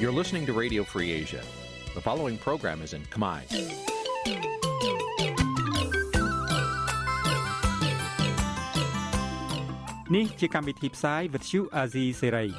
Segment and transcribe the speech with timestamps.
[0.00, 1.42] You're listening to Radio Free Asia.
[1.94, 3.40] The following program is in Khmer.
[10.12, 12.50] Nǐ chi càm bi tiệp xáy vệt chiu a zì sê ray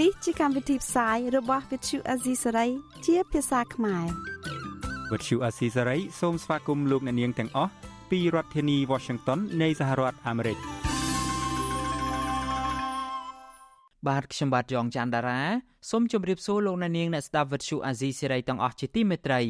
[0.00, 2.68] នេះជាកម្មវិធីផ្សាយរបស់ Vithu Azisari
[3.06, 4.06] ជាភាសាខ្មែរ
[5.10, 7.72] វត្តឈូអាស៊ីសេរីសូមស្វាគមន៍លោកអ្នកនាងទាំងអស់
[8.10, 10.77] ពីរដ្ឋធានី Washington នៃសហរដ្ឋអាមេរិក
[14.07, 15.41] បាទខ្ញុំបាទយ៉ងច័ន្ទដារា
[15.89, 19.41] សូមជម្រាបសួរលោកអ្នកនាងអ្នកស្ដាប់វិទ្យុអាស៊ីសេរីទាំងអស់ជាទីមេត្រី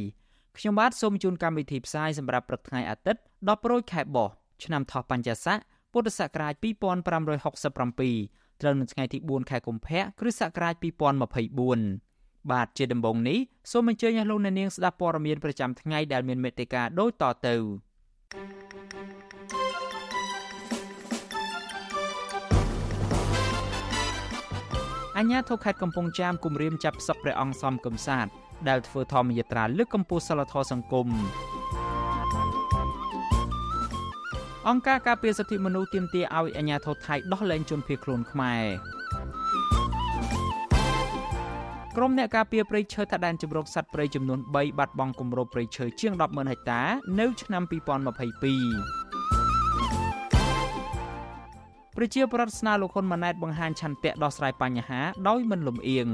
[0.58, 4.30] ខ្ញុំបាទសូមជូនកម្មវិធីផ្សាយសម្រាប់ព្រឹកថ្ងៃអាទិត្យ10រោចខែបោះ
[4.64, 5.58] ឆ្នាំថោះបัญចស័ក
[5.94, 13.40] ពុទ្ធសករាជ2567ត្រូវនៅថ្ងៃទី4ខែកុម្ភៈគ្រិស្តសករាជ2024បាទជាដំបូងនេះ
[13.72, 17.56] សូមអញ្ជើញអស់លោកអ្នកនាងស្ដាប់ព័ត៌មានប្រចាំថ្ងៃដែលមានមេត្តាដូចតទៅ
[25.22, 28.28] អញ្ញាធិខេត្តកំពង់ចាមគម្រាមចាប់ផ្សឹកព្រះអង្គសំកំសាទ
[28.70, 31.08] ដែលធ្វើធម្មយាត្រាលើកកម្ពស់សិលធម៌សង្គម
[34.70, 38.66] អង្គការការពារសិទ្ធិមនុស្សទាមទារឲ្យអាជ្ញាធរថៃដោះលែងជនភៀសខ្លួនខ្មែរ
[41.96, 46.82] ក្រុមអ្នកការពារព្រៃឈើថាដែនជម្រកសត្វព្រៃចំនួន3បាត់បង់គម្របព្រៃឈើជាង100,000ហិកតា
[47.20, 48.99] នៅឆ្នាំ2022
[52.02, 56.08] ប្រជាប្រដ្ឋស្នើលោកហ៊ុនម៉ាណែតបង្ហាញឆន្ទៈដោះស្រាយបញ្ហាដោយមិនលំអៀង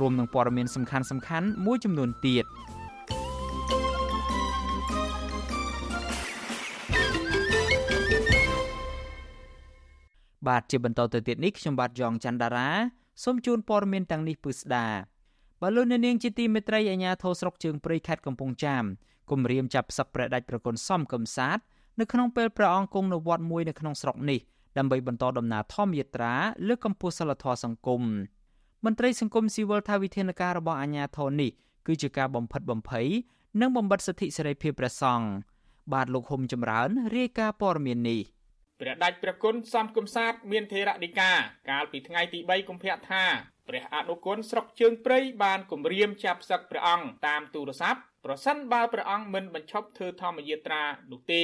[0.00, 2.44] រួមនឹងព័ត៌មានសំខាន់សំខាន់មួយចំនួនទៀត
[10.48, 12.68] បាទជាបន្តទៅទៀតនេះខ្ញុំបាទយ៉ងច័ន្ទដារា
[13.24, 14.86] សូមជូនព័ត៌មានទាំងនេះពឺស្ដា
[15.62, 18.84] បលូននាងជាទីមេត្រីអាញាធរស្រុកជើងព្រៃខេត្តកំពង់ចាម
[19.30, 21.58] គម្រាមចាប់ផ្សឹកព្រះដាច់ប្រគុណសំកំសាទ
[22.00, 24.40] នៅក្នុងពេលព្រះអង្គគង់នៅវត្តមួយនៅក្នុងស្រុកនេះ
[24.78, 26.34] ដើម្បីបន្តដំណើរធម្មយាត្រា
[26.68, 28.02] លើកកម្ពស់សិលធម៌សង្គម
[28.84, 31.50] មន្ត្រីសង្គមស៊ីវិលថាវិធានការរបស់អាជ្ញាធរនេះ
[31.86, 33.08] គឺជាការបំផិតបំភ័យ
[33.60, 35.28] និងបំបិទសិទ្ធិសេរីភាពព្រះសង្ឃ
[35.92, 38.20] បាទលោកហុំចម្រើនរាយការណ៍ព័ត៌មាននេះ
[38.80, 41.32] ព្រះដាច់ព្រះគុណសំគំសាទមានថេរដីកា
[41.70, 43.24] កាលពីថ្ងៃទី3កុម្ភៈថា
[43.68, 51.42] ព្រះអនុគុណស្រុកជើងព្រៃបានគម្រាមចាប់សឹកព្រះអង្គតាមទូរស័ព្ទប្រសិនបើព្រះអង្គមិនបញ្ឈប់ធ្វើធម្មយាត្រានោះទេ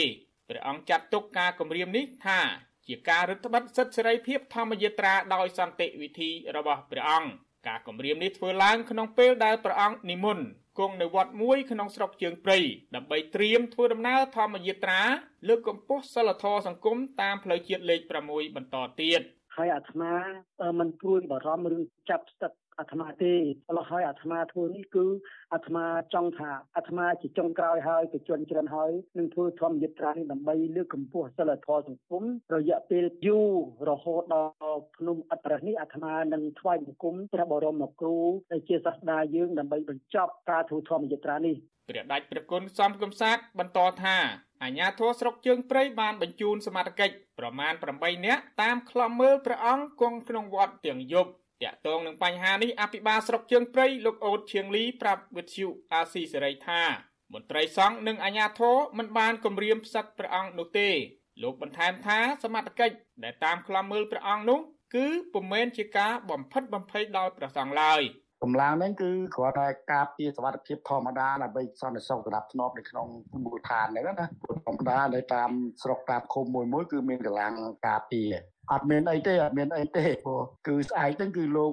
[0.48, 2.40] ព្រះអង្គចាត់ទុកការគម្រាមនេះថា
[2.88, 7.30] ជាការរឹតបន្តឹងសិទ្ធិសេរីភាពធម្មយាត្រាដោយសន្តិវិធីរបស់ព្រះអង្គ
[7.68, 10.46] ការគម្រាមនេះធ្វើឡើងក្នុងពេលដែលព្រះអង្គនិមន្ត
[10.78, 12.58] គង់នៅវត្តមួយក្នុងស្រុកជើងព្រៃ
[12.94, 15.00] ដើម្បីត្រៀមធ្វើដំណើរធម្មយាត្រា
[15.48, 19.20] លើកកម្ពស់សិលធម៌សង្គមតាមផ្លូវជាតិលេខ6បន្តទៀត
[19.56, 20.12] ហើយអាត្មា
[20.78, 23.38] មិនព្រួយបារម្ភរឿងចាប់ស្ទឹក អាត្មាទេឥ
[23.76, 25.06] ឡូវហើយអាត្មាធ្វើនេះគឺ
[25.54, 32.24] អាត្មាចង់ថាអាត្មាជាចុងក្រោយហើយទៅជន់ច្រើនហើយនឹងធ្វើធម្មយត្រានេះដើម្បីលើកកម្ពស់សិលធម៌សង្គម
[32.54, 33.50] រយៈពេលយូរ
[33.90, 38.18] រហូតដល់ភ្នំអត្រេសនេះអាត្មានឹងថ្វាយបង្គំព្រះបរមគ្រូ
[38.52, 41.56] ដែលជាសាស្តាយើងដើម្បីបញ្ចប់ការធ្វើធម្មយត្រានេះ
[41.88, 44.16] ព្រះដាច់ព្រះគុណសំកំសាទបន្តថា
[44.64, 51.30] អាញាធរស្រុកជើងព្រៃបានបញ្ជូនសមត្ថកិច្ចប្រមាណ8នាក់តាមខ្លំមើលព្រះអង្គគង់ក្នុងវត្តទាំងយប់
[51.62, 56.82] តាក់ទងនឹងបញ្ហានេះអភិបាលស្រុកជើងព្រៃលោកអូតឈៀងលីប្រាប់វិទ្យុអាស៊ីសេរីថា
[57.34, 60.90] មន្ត្រីសង្ឃនិងអាជ្ញាធរមិនបានគម្រាមផ្សឹកព្រះអង្គនោះទេ
[61.42, 64.60] លោកបន្ថែមថាសមត្ថកិច្ចដែលតាមខ្លំមើលព្រះអង្គនោះ
[64.94, 68.02] គឺពុំមែនជាការបំផិតបំភ័យដោយព្រះសង្ឃឡើយ
[68.44, 73.06] កម្លាំងហ្នឹងគឺគ្រាន់តែការពារសវត្ថិភាពធម្មតាដើម្បីសន្តិសុខសម្រាប់ធ្នាប់នៅក្នុង
[73.44, 74.26] មូលដ្ឋានហ្នឹងណា
[74.66, 75.50] ធម្មតានៅតាម
[75.82, 77.54] ស្រុកតាមឃុំមួយមួយគឺមានកម្លាំង
[77.86, 78.32] ការពារ
[78.72, 81.72] អត់មានអីទេអត់មានអីទេព្រោះគឺស្អែកហ្នឹងគឺលោក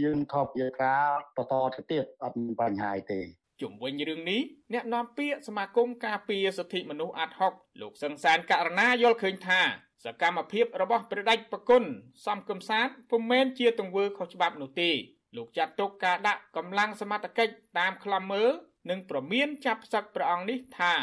[0.00, 1.04] យើងថបយាការ
[1.36, 3.20] បន្តទៅទៀតអត់មានបញ្ហាអីទេ
[3.60, 4.40] ជុំវិញរឿងនេះ
[4.74, 9.60] អ្នកនាំពាក្យសមាគមការពារសិទ្ធិមនុស្សអាត់ហុកលោកសង្សានករណាយល់ឃើញថា
[10.04, 11.84] សកម្មភាពរបស់ព្រះដេចប្រគុណ
[12.26, 14.90] សំគមសាទពុំមែនជាទង្វើខុសច្បាប់នោះទេ
[15.36, 18.50] លោកចាត់ទុកការដាក់កម្លាំងសមត្ថកិច្ចតាមខ្លំមើល
[18.90, 20.94] និងប្រមានចាប់ផ្សឹកព្រះអង្គនេះថា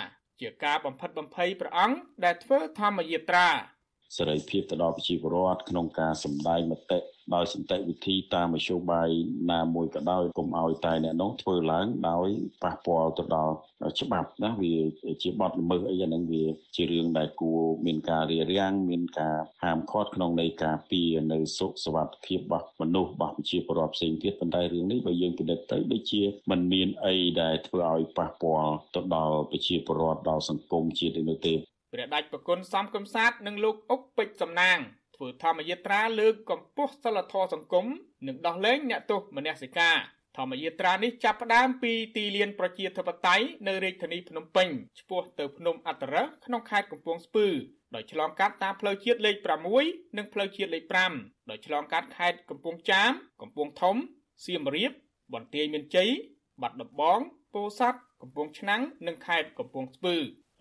[0.41, 3.49] ជាការបំផិតបំភ័យព្រះអង្គដែលធ្វើធម្មយាត្រា
[4.16, 6.98] សេរីភាពទៅដល់ប្រជាពលរដ្ឋក្នុងការសម្ដែងមតិ
[7.34, 9.10] ដោយសន្តិវិធីតាមមធ្យោបាយ
[9.52, 12.28] ណាមួយក៏ដោយកុំឲ្យតែអ្នកនោះធ្វើឡើងដោយ
[12.62, 13.54] ប៉ះពាល់ទៅដល់
[14.00, 14.74] ច្បាប់ណាវា
[15.22, 16.44] ជាបទល្មើសអីហ្នឹងវា
[16.76, 31.54] ជារឿងដែលគួរមានការរារាំងមានការហាមឃាត់ក្នុងនៃការពារនៅសុខសวัสดิភាពរបស់មនុស្សរបស់ប្រជាពលរដ្ឋផ្សេងទៀតប៉ុន្តែរឿងនេះបើយើងពិនិត្យទៅដូចជាมันមានអីដែលធ្វើឲ្យប៉ះពាល់ទៅដល់ប្រជាពលរដ្ឋដល់សង្គមជាតិនោះទេ
[31.95, 34.79] ព្រះដាច់ប្រគុណសំកំសាទនិងលោកអុកពេជ្រសំណាង
[35.15, 37.85] ធ្វើធម្មយាត្រាលើកកម្ពស់សិលធម៌សង្គម
[38.27, 39.95] និងដោះលែងអ្នកទោសមនសិការ
[40.37, 44.67] ធម្មយាត្រានេះចាប់ផ្ដើមពីទីលានប្រជាធិបតេយ្យនៅរាជធានីភ្នំពេញ
[44.99, 47.47] ឆ្ពោះទៅភ្នំអត្តរៈក្នុងខេត្តកំពង់ស្ពឺ
[47.95, 49.35] ដោយឆ្លងកាត់តាមផ្លូវជាតិលេខ
[49.77, 50.83] 6និងផ្លូវជាតិលេខ
[51.17, 53.95] 5ដោយឆ្លងកាត់ខេត្តកំពង់ចាមកំពង់ធំ
[54.45, 54.91] សៀមរាប
[55.33, 56.09] បន្ទាយមានជ័យ
[56.61, 57.19] បាត់ដំបង
[57.53, 60.15] ពោធិ៍សាត់កំពង់ឆ្នាំងនិងខេត្តកំពង់ស្ពឺ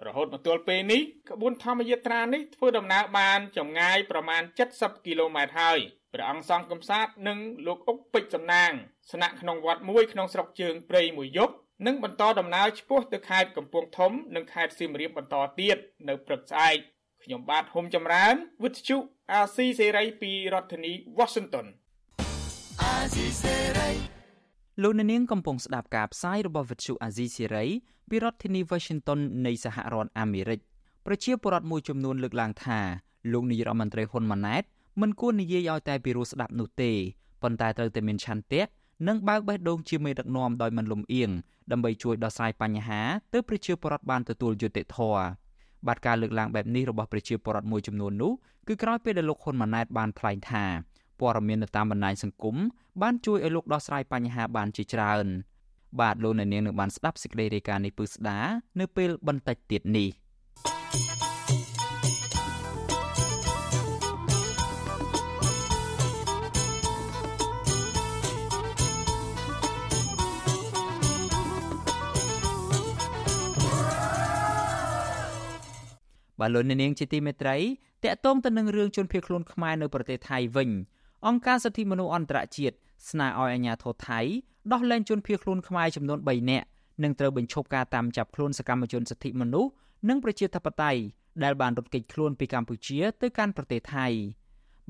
[0.06, 4.42] រហូតមកទល់ពេលនេះក្បួនធម្មយាត្រានេះធ្វើដំណើរបានចម្ងាយប្រមាណ
[4.74, 5.78] 70គីឡូម៉ែត្រហើយ
[6.12, 8.72] ព្រះអង្គសង្ឃកំសាទនិងលោកអុកពេជ្រសំណាង
[9.12, 11.54] ស្នាក់ក្នុងវត្តមួយក្នុងស្រុកជើងព្រៃមួយយប់
[11.86, 15.76] និងបន្តដំណើរឆ្ពោះទៅខេត្តកំពង់ធំនិងខេត្តសៀមរាបបន្តទៀត
[16.08, 16.78] នៅព្រឹកស្អែក
[17.24, 18.96] ខ្ញុំបាទហុំចម្រើនវិទ្យុ
[19.32, 21.66] អាស៊ីសេរីពីរដ្ឋធានី Washington
[22.82, 23.90] អាស៊ីសេរី
[24.82, 27.64] លោកនាងកំពុងស្ដាប់ការផ្សាយរបស់វិទ្យុអាស៊ីសេរី
[28.08, 30.60] ពីរដ្ឋធានី Washington នៃសហរដ្ឋអាមេរិក
[31.06, 32.78] ប្រជាពលរដ្ឋមួយចំនួនលើកឡើងថា
[33.32, 34.62] លោកនាយរដ្ឋមន្ត្រីហ៊ុនម៉ាណែត
[35.00, 36.92] មិនគួរនិយាយឲ្យតែពីរោះស្ដាប់នោះទេ
[37.42, 38.62] ប៉ុន្តែត្រូវតែមានឆន្ទៈ
[39.08, 41.30] និងបើកបេះដូងជាមេដឹកនាំដោយមិនលំអៀង
[41.72, 43.00] ដើម្បីជួយដោះស្រាយបញ្ហា
[43.32, 45.24] ទើបប្រជាពលរដ្ឋបានទទួលយុត្តិធម៌
[45.86, 48.32] បាទការលើកឡើងបែបនេះរបស់ប្រជាពលរដ្ឋមួយចំនួននោះ
[48.68, 50.64] គឺក្រោយពេលដែលលោកហ៊ុនម៉ាណែតបានថ្លែងថា
[51.20, 52.56] ព័ត៌មាននៅតាមបណ្ដាញសង្គម
[53.02, 55.26] បានជួយឲ្យលោកដោះស្រាយបញ្ហាបានជាច្រើន
[56.00, 58.38] បាទលោកអ្នកនាងនឹងបានស្ដាប់សេចក្តីរាយការណ៍នេះពឹស្ដា
[58.80, 60.08] នៅពេលបន្តិចទៀតនេះ។
[76.40, 77.56] បាទលោកនាងជាទីមេត្រី
[78.04, 80.70] តកតងទៅនឹងរឿងជនភៀសខ្លួនខ្មែរនៅប្រទេសថៃវិញ
[81.28, 82.76] អង្គការសិទ្ធិមនុស្សអន្តរជាតិ
[83.10, 84.20] ស្នើឲ្យអាជ្ញាធរថៃ
[84.72, 86.66] ដោះលែងជនភៀសខ្លួនខ្មែរចំនួន3នាក់
[87.02, 89.70] និងត្រូវបញ្ឈប់ការតាមចាប់ខ្លួនសកម្មជនសិទ្ធិមនុស្ស
[90.08, 91.00] និងប្រជាធិបតេយ្យ
[91.44, 94.06] ដែលបានរត់គេចខ្លួនពីកម្ពុជាទៅកាន់ប្រទេសថៃ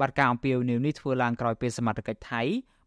[0.00, 2.42] បាទការអំពាវនាវនេះធ្វើឡើងក្រោយពេលសមត្ថកិច្ចថៃ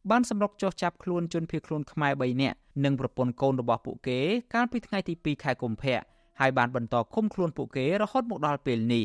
[0.09, 4.19] បានសម្រុកចុះចាប់ខ្លួនជនភៀសខ្លួនខ្មែរ3នាក់និងប្រពន្ធកូនរបស់ពួកគេ
[4.53, 5.99] កាលពីថ្ងៃទី2ខែកុម្ភៈ
[6.39, 9.03] ហើយបានបន្តឃុំខ្លួនពួកគេរហូតមកដល់ពេលនេះ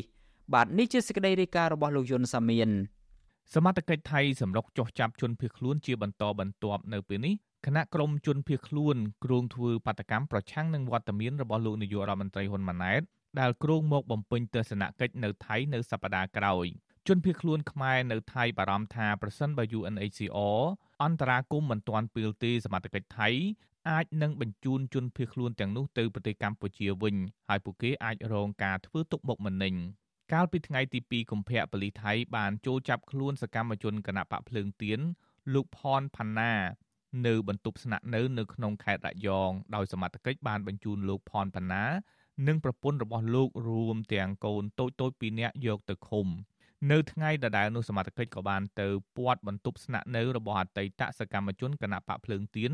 [0.53, 2.69] បាទនេះជាសេចក្តីរាយការណ៍របស់លោកយុនសាមៀន
[3.51, 7.33] សមត្ថកិច្ចថៃសម្រុកចុះចាប់ជនភៀសខ្លួនជាបន្តបន្ទាប់នៅពេលនេះ
[7.65, 8.95] គណៈក្រុមជនភៀសខ្លួន
[9.25, 13.01] គ្រងធ្វើបាតកម្មប្រឆាំងនឹងវត្តមានរបស់លោកនាយករដ្ឋមន្ត្រីហ៊ុនម៉ាណែត
[13.39, 16.65] ដែលគ្រងមកបំពេញទស្សនកិច្ចនៅថៃនៅសប្តាហ៍ក្រោយ
[17.07, 20.61] ជនភៀសខ្លួនខ្មែរនៅថៃបារម្ភថាប្រសិនបើ UNHCR
[21.03, 23.29] អន្តរាគមមិនទាន់ពេលទេសមត្ថកិច្ចថៃ
[23.89, 27.15] អាចនឹងបញ្ជូនជនភៀសខ្លួនទាំងនោះទៅប្រទេសកម្ពុជាវិញ
[27.49, 29.75] ហើយពួកគេអាចរងការធ្វើទុកបុកម្នេញ
[30.33, 34.99] កាលពីថ្ងៃទី2កុម្ភៈប៉ូលីសថៃបានចូលចាប់ខ្លួនសកម្មជនគណបកភ្លើងទៀន
[35.53, 36.53] លោកផនផាណា
[37.25, 41.85] នៅបន្ទប់ស្នាក់នៅនៅក្នុងខេត្តរយងដោយសមត្ថកិច្ចបានបញ្ជូនលោកផនផាណា
[42.47, 46.27] និងប្រពន្ធរបស់លោករួមទាំងកូនតូចតូចពីរនាក់យកទៅឃុំ
[46.91, 48.87] នៅថ្ងៃដដែលនោះសមត្ថកិច្ចក៏បានទៅ
[49.17, 52.71] ពាត់បន្ទប់ស្នាក់នៅរបស់អតីតសកម្មជនគណបកភ្លើងទៀន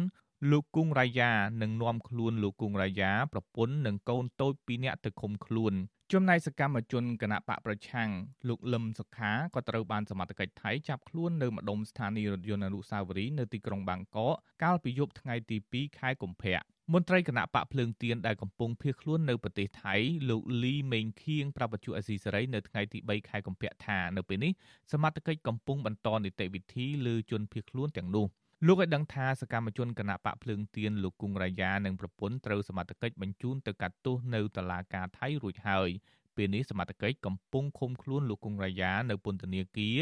[0.51, 5.73] លោកគង់រាយានឹងនាំខ្លួនលោកគង់រាយាប្រពន្ធនិងកូនតូចពីរនាក់ទៅឃុំខ្លួន
[6.13, 8.09] ចំណែកសកម្មជនគណៈបកប្រឆាំង
[8.49, 16.59] លោកលឹមសុខាក៏ត្រូវបានសមត្ថកិច្ចថៃចាប់ខ្លួននៅម្ដុំស្ថានីយ៍រថយន្តអនុស្សាវរីយ៍នៅទីក្រុងបាងកកកាលពីយប់ថ្ងៃទី2ខែកុម្ភៈ
[16.93, 19.95] មន្ត្រីគណៈបកភ្លើងទៀនដែលកំពុងភៀសខ្លួននៅប្រទេសថៃ
[20.29, 24.51] លោកលីមេងខៀងប្រាប់បច្ចុប្បន្នអសីសេរីនៅថ្ងៃទី3ខែកុម្ភៈថានៅពេលនេះ
[24.91, 28.27] សមត្ថកិច្ចកំពុងបន្តនីតិវិធីលើជនភៀសខ្លួនទាំងនោះ
[28.67, 35.89] លោកឲ្យដឹងថាសកម្មជនគណៈបកភ្លើងទៀនលោកគង់រាយានិងប្រពន្ធត្រូវសមត្ថកិច្ចបញ្ជូនទៅកាត់ទោសនៅតុលាការថៃរួចហើយ
[36.35, 39.99] ពេលនេះសមត្ថកិច្ចកំពុងឃុំខ្លួនលោកគង់រាយានៅពន្ធនាគារ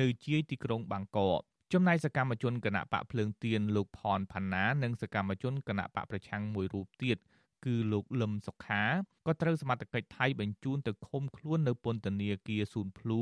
[0.00, 1.40] នៅជាយទីក្រុងបាងកក
[1.72, 7.16] ចំណែកសកម្មជនគណៈបកភ្លើងទៀនលោកផនផាណានិងសកម្មជនគណៈបកប្រឆាំងមួយរូបទៀត
[7.64, 8.82] គឺលោកលឹមសុខា
[9.26, 13.20] ក៏ត្រូវសមត្ថកិច្ចថៃបញ្ជូនទៅឃុំខ្លួននៅពន្ធនាគារស៊ូនភ្លូ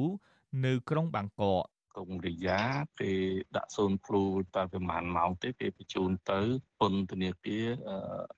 [0.64, 1.64] នៅក្រុងបាងកក
[1.96, 2.60] កុងរិយា
[3.00, 3.12] គេ
[3.56, 4.24] ដាក់សូនភ្លូ
[4.56, 6.40] តែប្រហែលម៉ោងទេគេបញ្ជូនទៅ
[6.80, 7.66] ពន្ធនាគារ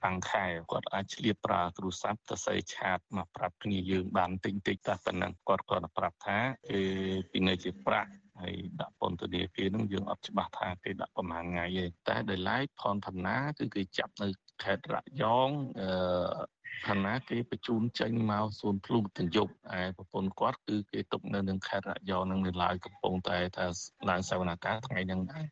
[0.06, 6.80] អង្គខែគាត់អាចឆ្លៀតប្រើទូរស័ព្ទទៅសេឆាតមកប្រាប់គ្នាយើងបានតិចតិចតែប៉ុណ្ណឹងគាត់គាត់ប្រាប់ថាគេ
[7.30, 14.28] ពីនៅជាប្រាក់ហើយដាក់ពន្ធនាគារនឹងយើងអត់ច្បាស់ថាគេដាក់ប្រហែលថ្ងៃទេតែដោយឡែកផនផណាគឺគេចាប់នៅ
[14.62, 15.88] ខេត្តរយងអឺ
[16.86, 23.66] ឋានៈគេបញ្ជូនចេញមកសួនភ្លុងទាំងយប់ឯប្រពន្ធគាត់គឺគេទុកនៅនឹងខេត្តរយងនឹងនៅឡើយកំពុងតែថា
[24.08, 25.46] ឡើងសវនកម្មថ្ងៃហ្នឹងដែរ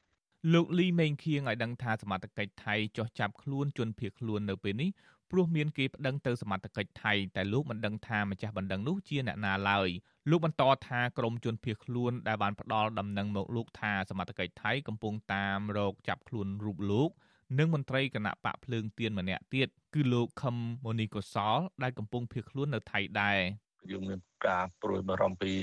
[0.52, 4.90] លោកលីមេងខៀងឲ្យដឹងថាសមត្ថកិច្ចថៃចោះចាប់ខ្លួនជនភៀសខ្លួននៅពេលនេះ
[5.30, 9.88] ព្រោះមានគេប្តឹងទៅសមត្ថកិច្ចថៃតែលោកមិនដឹងថាម្ចាស់បណ្ដឹងនោះជាអ្នកណាឡើយ
[10.30, 17.10] លោកបន្តថាក្រមជនភៀសខ្លួនដែលបានផ្ដាល់ដំណឹងមកលោកថាសមត្ថកិច្ចថៃកំពុងតាមរកចាប់ខ្លួនរូបលោក
[17.58, 23.38] និងមន្ត្រីគណៈបកភ្លើងទៀនម្នាក់ទៀតគឺលោកខឹមម៉ូនីកូសលដែលកំពុងភៀសខ្លួននៅថៃដែរ
[23.90, 24.18] យើងមាន
[24.48, 25.54] ការព្រួយបារម្ភពី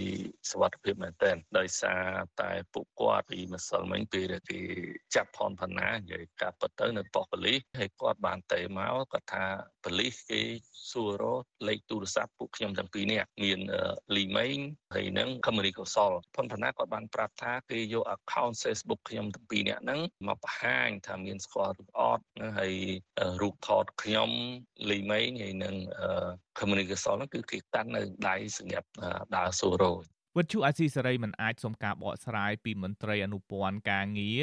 [0.51, 2.03] សុវត្ថិភាពមែនទែនដោយសារ
[2.41, 4.61] តែពួកគាត់ពីម្សិលមិញពេលដែលគេ
[5.15, 9.45] ចាប់ផនផាណានិយាយការពិតទៅនៅប៉ុស្តិ៍ប៉ូលីសហើយគាត់បានទៅមកគាត់ថា
[9.83, 10.41] ប៉ូលីសគេ
[10.91, 13.59] សួររកលេខទូរស័ព្ទពួកខ្ញុំទាំងពីរនាក់មាន
[14.15, 14.57] លីម៉េង
[14.95, 22.23] ហើយនឹងខមរីកុសលផនផាណាគាត់បានប្រាប់ថាគេយក account Facebook ខ្ញុំទាំងពីរនាក់ហ្នឹងមកបង្ហាញថាមានស្គាល់ឬអត់
[22.59, 22.75] ហើយ
[23.41, 24.29] រូបថតខ្ញុំ
[24.89, 25.75] លីម៉េងហើយនឹង
[26.59, 28.87] ខមរីកុសលហ្នឹងគឺគេតាំងនៅដៃសម្រាប់
[29.35, 29.97] ដើរសួររក
[30.37, 34.41] វិទ្យុអាស៊ីសេរីមិនអាចសុំការបកស្រាយពីមន្ត្រីអនុព័ន្ធការងារ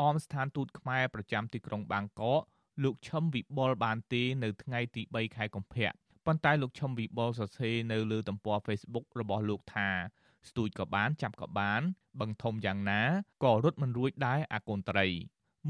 [0.00, 2.42] អមស្ថានទូតខ្មែរប្រចាំទីក្រុងបាងកក
[2.82, 5.90] លោកឈឹមវិបុលបានទេនៅថ្ងៃទី3ខែកុម្ភៈ
[6.26, 9.88] ប៉ុន្តែលោកឈឹមវិបុលសរសេរនៅលើទំព័រ Facebook របស់លោកថា
[10.48, 11.80] ស្ទូចក៏បានចាប់ក៏បាន
[12.20, 13.02] បឹងធំយ៉ាងណា
[13.44, 15.06] ក៏រត់មិនរួចដែរអាកូនត្រី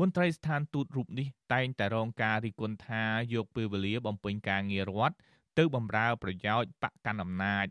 [0.01, 3.03] មន្ត្រីស្ថានទូតរូបនេះតែងតែរងការរិះគន់ថា
[3.35, 5.17] យកពេលវេលាបំពេញការងាររដ្ឋ
[5.59, 7.67] ទៅបម្រើប្រយោជន៍បកកណ្ដាលអំណាច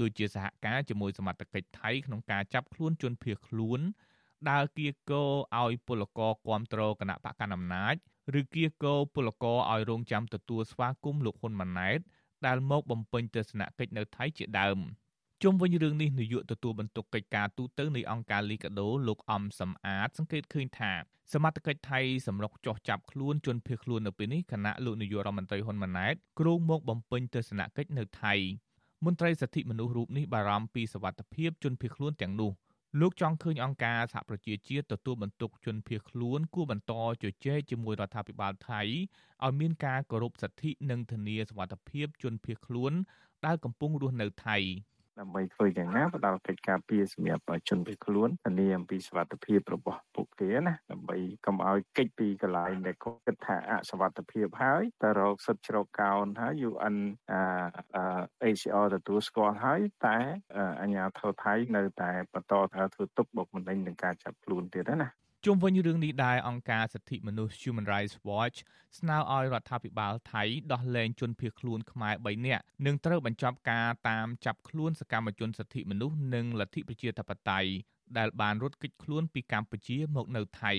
[0.00, 3.80] ដូចជាសហការជាមួយសមត្ថកិច្ចថៃក្នុងការចាប់ខ្លួនជនភៀសខ្លួន
[4.50, 5.24] ដើរគៀកោ
[5.62, 7.94] ឲ្យពលករគ្រប់គ្រងគណៈបកកណ្ដាលអំណាច
[8.38, 12.00] ឬគៀកោពលករឲ្យរងចាំទទួលស្វាគមន៍លោកហ៊ុនម៉ាណែត
[12.46, 14.78] ដែលមកបំពេញទស្សនកិច្ចនៅថៃជាដើម
[15.42, 20.92] ជុំវិញរឿងនេះនាយកទទួលបន្ទុកកិច្ចការទូតនៃអង្គការលីកាដូលោកអំសំអាតសង្កេតឃើញថា
[21.32, 28.34] សមត្ថកិច្ចថៃសម្រុកចោះចាប់ខ្លួនជនភៀសខ្លួននៅពេលនេះគណៈលោកនាយករដ្ឋមន្ត្រីហ៊ុនម៉ាណែតគ្រោងមកបំពេញទស្សនកិច្ចនៅថៃ
[29.04, 32.52] មន្ត្រីសិទ្ធិមនុស្សរូបនេះបារម្ភពីសវត្ថិភាពជនភៀសខ្លួនទាំងនោះ
[33.00, 38.80] លោកចង់ឃើញអង្គការសហប្រជាជាតិទទួលបន្ទុកជនភៀសខ្លួនគួរបន្តជជែកជាមួយរដ្ឋាភិបាលថៃ
[39.44, 42.92] ឲ្យមានការគោរពសិទ្ធិនិងធានាសុវត្ថិភាពជនភៀសខ្លួន
[43.46, 44.56] ដែលកំពុងរស់នៅថៃ
[45.20, 56.96] ដើម្បីធ្វើយ៉ាងណាផ្ដល់កិច្ចការពារសម្រាប់ជនភៀសខ្លួនធានាអំពីសុវត្ថិភាពរបស់ពួកគេណាដើម្បីកុំឲ្យកិច្ចពីកន្លែងដែលគាត់គិតថាអសុវត្ថិភាពហើយតែរកសិទ្ធិជ្រកកោនហើយ UN
[58.46, 60.18] ACR ទទួលស្គាល់ហើយតែ
[60.80, 65.08] អាជ្ញាធរថៃនៅតែបន្តថាធ្វើទុកបុកម្នេញនឹងការចាប់ខ្លួនទៀតណា
[65.46, 68.58] ជុំវិញរឿងនេះដែរអង្គការសិទ្ធិមនុស្ស Human Rights Watch
[68.98, 70.42] ស្នើឲ្យរដ្ឋាភិបាលថៃ
[70.72, 77.70] ដោះលែងជនភៀសខ្លួនខ្មែរ3នាក់និងត្រូវបញ្ចប់ការតាមចាប់ខ្លួនសកម្មជនសិទ្ធិមនុស្សនិងលទ្ធិប្រជាធិបតេយ្យ
[78.18, 80.72] ដែលបានរត់គេចខ្លួនពីកម្ពុជាមកនៅថៃ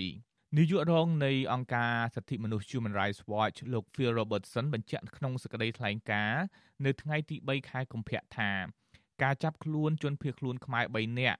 [0.57, 6.43] នាយករងនៃអង្គការសិទ្ធិមនុស្ស Human Rights Watch លោក Phil Robertson បញ្ជាក់ក្នុងសេចក្តីថ្លែងការណ៍
[6.85, 8.51] នៅថ្ងៃទី3ខែកុម្ភៈថា
[9.23, 11.39] ការចាប់ខ្លួនជនភៀសខ្លួនខ្មែរ3នាក់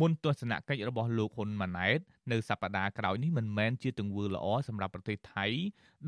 [0.00, 1.98] មុនទស្សនកិច្ចរបស់លោកហ៊ុនម៉ាណែត
[2.32, 5.46] នៅសប្តាហ៍ក្រោយនេះមិនមែនជាទង្វើល្អសម្រាប់ប្រទេសថៃ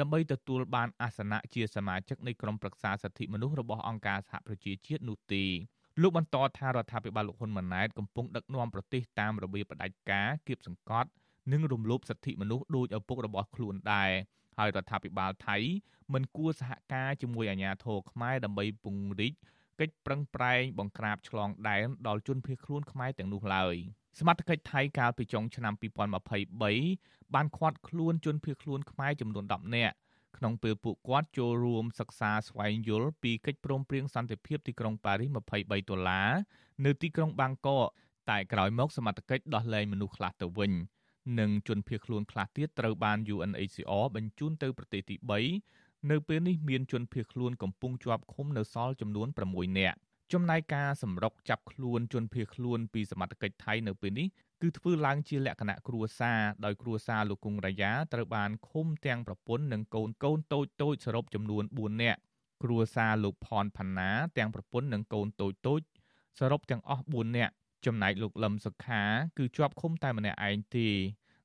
[0.01, 5.45] ដើម្បីទទួលបានអាសនៈជាសមាជិកនៃក្រុមប្រឹក្សាសិទ្ធិមនុស្សរបស់អង្គការសហប្រជាជាតិនោះទេ
[6.03, 11.09] លោកបន្តថារដ្ឋាភិបាលលោកហ៊ុនម៉ាណែតកំពុងដឹកនាំប្រទេសតាមរបៀបផ្ដាច់ការគៀបសង្កត់
[11.53, 14.11] និងរំលោភសិទ្ធិមនុស្សដោយឪពុករបស់ខ្លួនដែរ
[14.59, 15.57] ហើយរដ្ឋាភិបាលថៃ
[16.13, 19.35] មិនគួរសហការជាមួយអាជ្ញាធរខ្មែរដើម្បីពង្រីក
[19.81, 23.75] កិច្ចប្រឹងប្រែងបង្ក្រាបឆ្លងដែនដល់ជនភៀសខ្លួនខ្មែរទាំងនោះឡើយ
[24.19, 25.75] សមត្ថកិច្ចថៃកាលពីចុងឆ្នាំ
[26.59, 29.95] 2023បានឃាត់ខ្លួនជនភៀសខ្លួនខ្មែរចំនួន10នាក់
[30.37, 36.31] ក្នុងពេលពួកគាត់ចូលរួមសិក្សាស្វែងយល់ពីកិច្ចព្រមព្រៀងសន្តិភាពទីក្រុងប៉ារីស23ដុល្លារ
[36.85, 37.87] នៅទីក្រុងបាងកក
[38.31, 40.73] តែក្រោយមកសមត្ថកិច្ចដោះលែងមនុស្សខ្លះទៅវិញ
[41.41, 45.17] និងជនភៀសខ្លួនខ្លះទៀតត្រូវបាន UNHCR បញ្ជូនទៅប្រទេសទី
[46.11, 49.97] នៅពេលនេះមានជនភៀសខ្លួនកំពុងជាប់ឃុំនៅសល់ចំនួន6នាក់
[50.33, 54.29] ចំណែកការសម្រុកចាប់ខ្លួនជនភៀសខ្លួនពីសមត្ថកិច្ចថៃនៅពេលនេះ
[54.63, 62.21] គឺធ្វើឡើងជាលក្ខណៈគ្រួសារដោយគ្រួសារលោកគង់រាយាត្រូវបានឃុំទាំងប្រពន្ធនិងកូនកូនតូចតូចសរុបចំនួន4នាក់
[62.63, 65.81] គ្រួសារលោកផនផាណាទាំងប្រពន្ធនិងកូនតូចតូច
[66.39, 67.53] សរុបទាំងអស់4នាក់
[67.87, 69.03] ចំណែកលោកលឹមសុខា
[69.39, 70.89] គឺជាប់ឃុំតែម្នាក់ឯងទេ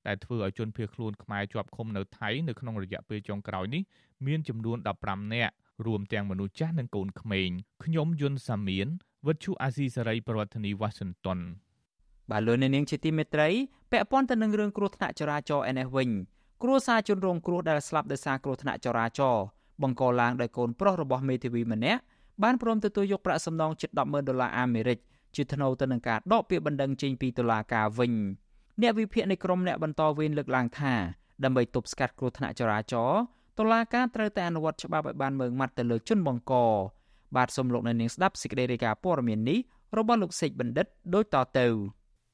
[0.07, 3.81] ដែលធ្វើឲ្យជនភៀសខ្លួនខ្មែរជាប់ឃុំនៅថៃនៅក្នុងរយៈពេលចុងក្រោយនេះ
[4.27, 5.53] មានចំនួន15នាក់
[5.85, 7.49] រួមទាំងមនុស្សចាស់និងកូនក្មេង
[7.83, 8.87] ខ្ញុំយុនសាមៀន
[9.27, 11.39] វិទ្យុអាស៊ីសេរីប្រធានាធិបតី Washington
[12.29, 13.49] បាទលោកអ្នកនាងជាទីមេត្រី
[13.91, 16.09] ពាក់ព័ន្ធទៅនឹងរឿងគ្រោះថ្នាក់ចរាចរណ៍ឯនេះវិញ
[16.63, 19.43] គ្រួសារជនរងគ្រោះដែលស្លាប់ដោយសារគ្រោះថ្នាក់ចរាចរណ៍
[19.81, 22.01] បង្កឡើងដោយកូនប្រុសរបស់មេធាវីម្នាក់
[22.43, 24.99] បានព្រមទទួលយកប្រាក់សំណងជិត100000ដុល្លារអាមេរិក
[25.35, 28.13] ជាថ្នូវទៅនឹងការដកពាក្យបណ្ដឹងចេញពីតុលាការវិញ
[28.81, 30.93] អ្នកវិភាគនៃក្រមអ្នកបន្តវេនលើកឡើងថា
[31.43, 33.19] ដើម្បីទប់ស្កាត់គ្រោះថ្នាក់ចរាចរណ៍
[33.57, 36.53] តុលាការត្រូវតែអនុវត្តច្បាប់ឲ្យបានម៉ឺងម៉ាត់ទៅលើជនបង្ក
[37.35, 39.59] បាទសូមលោកនៅនាងស្ដាប់សេចក្តីរាយការណ៍ព័ត៌មាននេះ
[39.97, 41.67] របស់លោកសេកបណ្ឌិតដូចតទៅ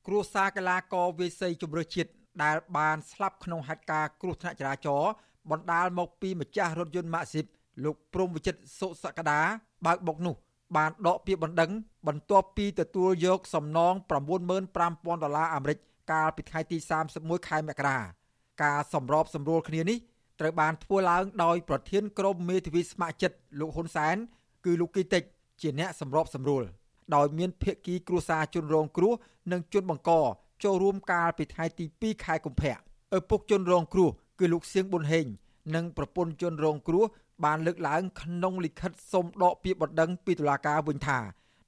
[0.08, 2.10] គ្រួសារកីឡាករវាយសីជម្រើសជាតិ
[2.44, 5.12] ដែលបានស្លាប់ក្នុងហេតុការណ៍គ្រោះថ្នាក់ចរាចរណ៍
[5.52, 7.46] បណ្ដាលមកពីម្ចាស់រថយន្តម៉ាស៊ីប
[7.84, 9.40] លោកព្រំវិចិត្រសុសក្តា
[9.86, 10.36] បើកបុកនោះ
[10.78, 11.72] បានដកពាក្យបណ្ដឹង
[12.08, 13.94] បន្ទាប់ពីទទួលយកសំណង
[14.60, 15.78] 95000ដុល្លារអាមេរិក
[16.12, 16.78] កាលពីថ្ងៃទី
[17.14, 17.98] 31ខែមករា
[18.64, 19.98] ការសម្របសម្រួលគ្នានេះ
[20.40, 24.16] ត្រូវបានធ្វើឡើងដោយប្រធានក្រុមមេធាវីស្ម័គ្រចិត្តលោកហ៊ុនសែន
[24.66, 25.24] គឺលោកគីតិច
[25.62, 26.64] ជាអ្នកសម្របសម្រួល
[27.16, 29.14] ដោយមានភាគីគ្រួសារជនរងគ្រោះ
[29.52, 30.12] និងជនបង្ក
[30.64, 32.76] ចូលរួមកាលពីថ្ងៃទី2ខែកុម្ភៈ
[33.18, 35.26] ឪពុកជនរងគ្រោះគឺលោកសៀងប៊ុនហេង
[35.76, 37.06] និងប្រពន្ធជនរងគ្រោះ
[37.46, 41.20] បានលើកឡើងក្នុងលិខិតសុំដកពាក្យបណ្ដឹងពីតុលាការវិញថា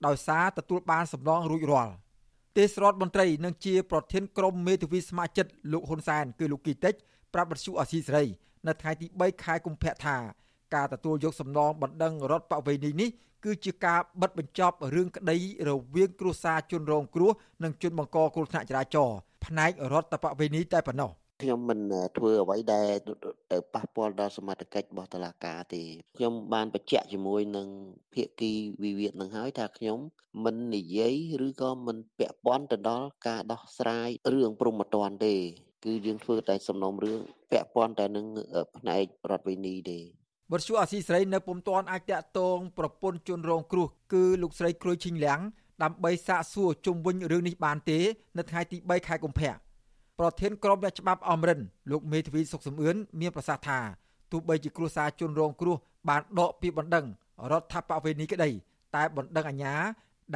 [0.06, 1.94] ដោយសារទទួលបានសំណងរួចរាល់
[2.58, 6.94] ទេសរដ្ឋមន្ត្រីនិងជាប្រធានក្រុមមេធាវីស្ម័គ្រចិត្តលោកហ៊ុនសែនគឺលោកគីតិច
[7.34, 8.24] ប្រាប់បទសុអសីសេរី
[8.68, 10.18] នៅថ្ងៃទី3ខែកុម្ភៈថា
[10.76, 13.10] ការទទួលយកសំណងបណ្ដឹងរដ្ឋបវេនីនេះ
[13.46, 17.32] គឺជាការបិទបញ្ចប់រឿងក្តីរវាងគ្រួសារជនរងគ្រោះ
[17.64, 21.12] និងជនបង្កគ្រោះថ្នាក់ចរាចរណ៍ផ្នែករដ្ឋបវេនីតែប៉ុណ្ណោះ
[21.44, 21.80] ខ្ញុំមិន
[22.18, 22.92] ធ្វើអ្វីដែល
[23.52, 25.84] ទៅប៉ះពាល់ដល់សមត្ថកិច្ចរបស់តុលាការទេ
[26.18, 27.68] ខ្ញុំបានបញ្ជាក់ជាមួយនឹង
[28.14, 28.52] ភាគី
[28.84, 30.00] វិវាទនឹងហើយថាខ្ញុំ
[30.44, 31.16] មិននិយាយ
[31.48, 35.36] ឬក៏មិនពាក់ព័ន្ធទៅដល់ការដោះស្រាយរឿងព្រំប្រទានទេ
[35.88, 37.20] គឺយើងធ្វើតែសំណុំរឿង
[37.52, 38.26] ពាក់ព័ន្ធតែនឹង
[38.78, 40.00] ផ្នែករដ្ឋវិនីទេ
[40.52, 45.40] បទសុអាស៊ីស្រីនៅពុំទាន់អាចតាក់ទងប្រពន្ធជនរងគ្រោះគឺលោកស្រីក្រួយឈិញលៀង
[45.84, 48.00] ដើម្បីសាកសួរជុំវិញរឿងនេះបានទេ
[48.38, 49.54] នៅថ្ងៃទី3ខែកុម្ភៈ
[50.20, 53.80] ប្រធានក្រុមអ្នកច្បាប់អមរិនលោកមេធាវីសុកសំអឿនមានប្រសាសន៍ថា
[54.32, 55.76] ទោះបីជាគ្រួសារជនរងគ្រោះ
[56.10, 57.06] បានដកពាក្យបណ្ដឹង
[57.52, 58.50] រដ្ឋបវេនីក្តី
[58.96, 59.74] តែបណ្ដឹងអាញា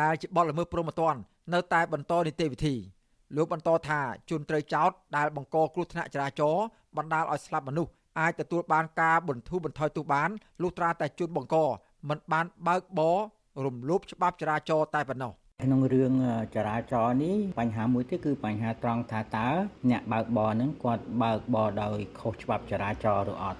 [0.01, 1.19] ដែលជាបទល្មើសព្រហ្មទណ្ឌ
[1.53, 2.75] នៅតែបន្តនីតិវិធី
[3.35, 6.65] លោកបន្តថាជនត្រូវចោទដែលបង្កគ្រោះថ្នាក់ចរាចរណ៍
[6.97, 10.29] បណ្ដាលឲ្យស្លាប់មនុស្សអាចទទួលបានការបន្ធូរបន្ថយទោសបាន
[10.61, 11.57] លុះត្រាតែជនបង្ក
[12.09, 13.17] មិនបានបើកបរ
[13.65, 15.31] រំលោភច្បាប់ចរាចរណ៍តែប៉ុណ្ណោះ
[15.63, 16.13] ក្នុងរឿង
[16.55, 19.47] ចរាចរណ៍នេះបញ្ហាមួយទៀតគឺបញ្ហាត្រង់ថាតើ
[19.89, 23.59] អ្នកបើកបរហ្នឹងគាត់បើកបរដោយខុសច្បាប់ចរាចរណ៍ឬអត់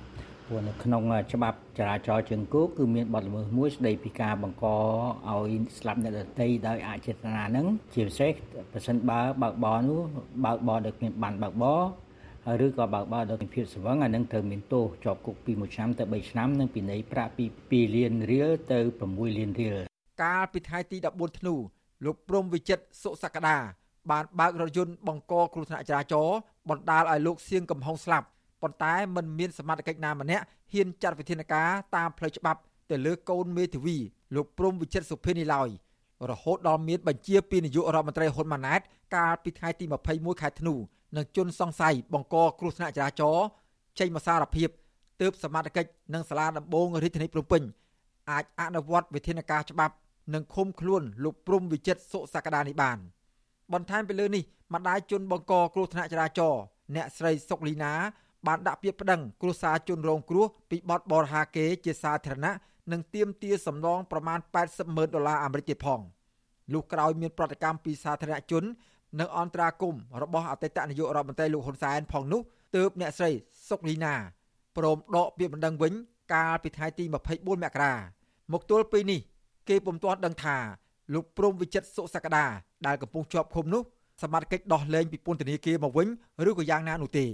[0.51, 1.03] ព្រោះនៅក្នុង
[1.33, 4.65] ច្បាប់ចរាចរណ៍ជើងគោកគឺមានបទល្មើសមួយស្ដីពីការបង្ក
[5.29, 8.31] ឲ្យស្លាប់អ្នកដទៃដោយអចេតនាហ្នឹងជាពិសេស
[8.73, 9.99] ប្រសិនបើបើកបរនោះ
[10.45, 11.81] បើកបរដោយគ្មានបានបើកបរ
[12.65, 19.75] ឬក៏បើកបរដោយភាពស្វឹងអានឹងត្រូវមានទោសជាប់គុកពី1ឆ្នាំទៅ3ឆ្នាំនិងពិន័យប្រាក់ពី2លានរៀលទៅ6លានរៀល
[20.23, 21.55] កាលពីថ្ងៃទី14ធ្នូ
[22.05, 23.57] លោកព្រំវិចិត្រសុសក្តា
[24.11, 26.37] បានបើករថយន្តបង្កគ្រោះថ្នាក់ចរាចរណ៍
[26.69, 28.27] បណ្ដាលឲ្យលោកសៀងកំហុងស្លាប់
[28.61, 33.97] ប៉ុន្តែมันមានសមត្ថកិច្ចណាម្នាក់ហ៊ានចាត់វិធានការតាមផ្លូវច្បាប់ទៅលើកូនមេធាវី
[34.35, 35.69] លោកព្រំវិចិត្រសុភិនីឡើយ
[36.29, 38.81] រហូតដល់មានបញ្ជាពីនាយករដ្ឋមន្ត្រីហ៊ុនម៉ាណែត
[39.15, 40.73] កាលពីថ្ងៃទី21ខែធ្នូ
[41.15, 43.45] និងជនសង្ស័យបង្កគ្រោះថ្នាក់ចរាចរណ៍
[43.99, 44.69] ចេញមកសារភាព
[45.21, 47.61] ទើបសមត្ថកិច្ចនិងសាលាដំបងរាជធានីភ្នំពេញ
[48.31, 49.95] អាចអនុវត្តវិធានការច្បាប់
[50.33, 52.97] និងឃុំខ្លួនលោកព្រំវិចិត្រសុសក្តានេះបាន
[53.73, 54.43] បន្ថែមពីលើនេះ
[54.73, 56.61] ម្ដាយជនបង្កគ្រោះថ្នាក់ចរាចរណ៍
[56.95, 57.93] អ្នកស្រីសុកលីណា
[58.47, 62.53] បានដាក់ពាក្យប្តឹងគ្រួសារជនរងគ្រោះពីបទបរហាគេជាសាធារណៈ
[62.91, 66.01] និងទាមទារសំណងប្រមាណ80ម៉ឺនដុល្លារអាមេរិកទៀតផង
[66.73, 68.63] លុះក្រោយមានប្រតិកម្មពីសាធារណជន
[69.19, 72.41] និងអន្តរាគមរបស់អតីតនាយករដ្ឋមន្ត្រីលោកហ៊ុនសែនផងនោះ
[72.75, 73.31] ទើបអ្នកស្រី
[73.69, 74.13] សុកលីណា
[74.77, 75.93] ព្រមដកពាក្យបណ្ដឹងវិញ
[76.33, 77.93] កាលពីថ្ងៃទី24មករា
[78.53, 79.19] មកទល់ពេលនេះ
[79.69, 80.57] គេពុំទាន់ដឹងថា
[81.13, 82.45] លោកព្រំវិចិត្រសុសក្តា
[82.87, 83.81] ដែលកំពុងជាប់ឃុំនោះ
[84.21, 86.07] សមត្ថកិច្ចដោះលែងពីពន្ធនាគារមកវិញ
[86.49, 87.25] ឬក៏យ៉ាងណានោះទេ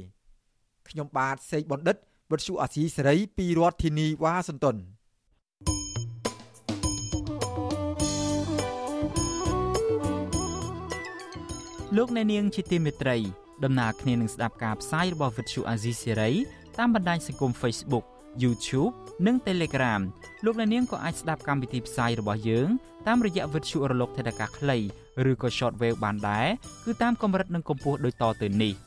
[0.90, 1.98] ខ្ញុំបាទសេកបណ្ឌិត
[2.32, 4.78] វិទ្យុអាស៊ីសេរីពីរដ្ឋធានីវ៉ាស៊ីនតោន
[11.98, 13.18] លោកអ្នកនាងជាទីមេត្រី
[13.64, 16.32] ដំណើរគ្នានឹងស្ដាប់ការផ្សាយរបស់វិទ្យុអាស៊ីសេរី
[16.80, 18.06] តាមបណ្ដាញសង្គម Facebook
[18.44, 18.94] YouTube
[19.28, 20.02] និង Telegram
[20.46, 22.68] លោកអ្នកនាងក៏អាចស្ដាប់កម្មវិធីផ្សាយរបស់យើង
[23.08, 24.78] តាមរយៈវិទ្យុរលកថេដាកាខ្លី
[25.32, 26.48] ឬក៏ Shortwave បានដែរ
[26.86, 28.87] គឺតាមកម្រិតនិងកម្ពស់ដូចតទៅនេះ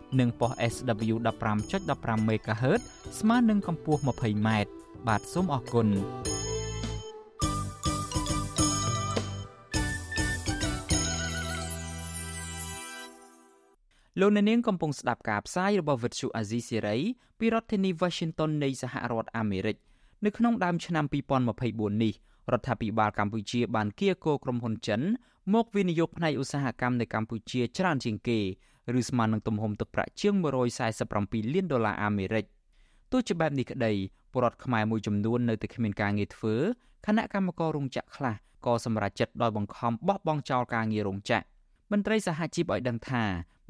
[0.19, 1.15] និងប៉ុស SW
[1.71, 2.81] 15.15 MHz
[3.19, 4.49] ស្មើនឹងកម្ពស់ 20m
[5.07, 5.87] បាទសូមអរគុណ
[14.19, 17.01] លោកអ្នកនាងកំពុងស្ដាប់ការផ្សាយរបស់ Vuthu Azizi Serai
[17.39, 19.77] ពីរដ្ឋធានី Washington នៃសហរដ្ឋអាមេរិក
[20.25, 21.05] នៅក្នុងដើមឆ្នាំ
[21.53, 22.13] 2024នេះ
[22.51, 25.01] រដ្ឋាភិបាលកម្ពុជាបានគៀកោក្រុមហ៊ុនចិន
[25.53, 28.39] មកវិនិយោគផ្នែកឧស្សាហកម្មនៅកម្ពុជាច្រើនជាងគេ
[28.99, 30.35] ឬស្មើនឹងទំហំទឹកប្រាក់ជាង
[30.93, 32.45] 147លានដុល្លារអាមេរិក
[33.11, 33.91] ទោះជាបែបនេះក្តី
[34.31, 36.55] ពលរដ្ឋខ្មែរមួយចំនួននៅតែគ្មានការងារធ្វើ
[37.05, 41.45] គណៈកម្មការរោងចក្រខ្លះក៏សម្រេចចិត្តដោយបង្ខំបោះបង់ចោលការងាររោងចក្រ
[41.91, 43.23] មន្ត្រីសហជីពឲ្យដឹងថា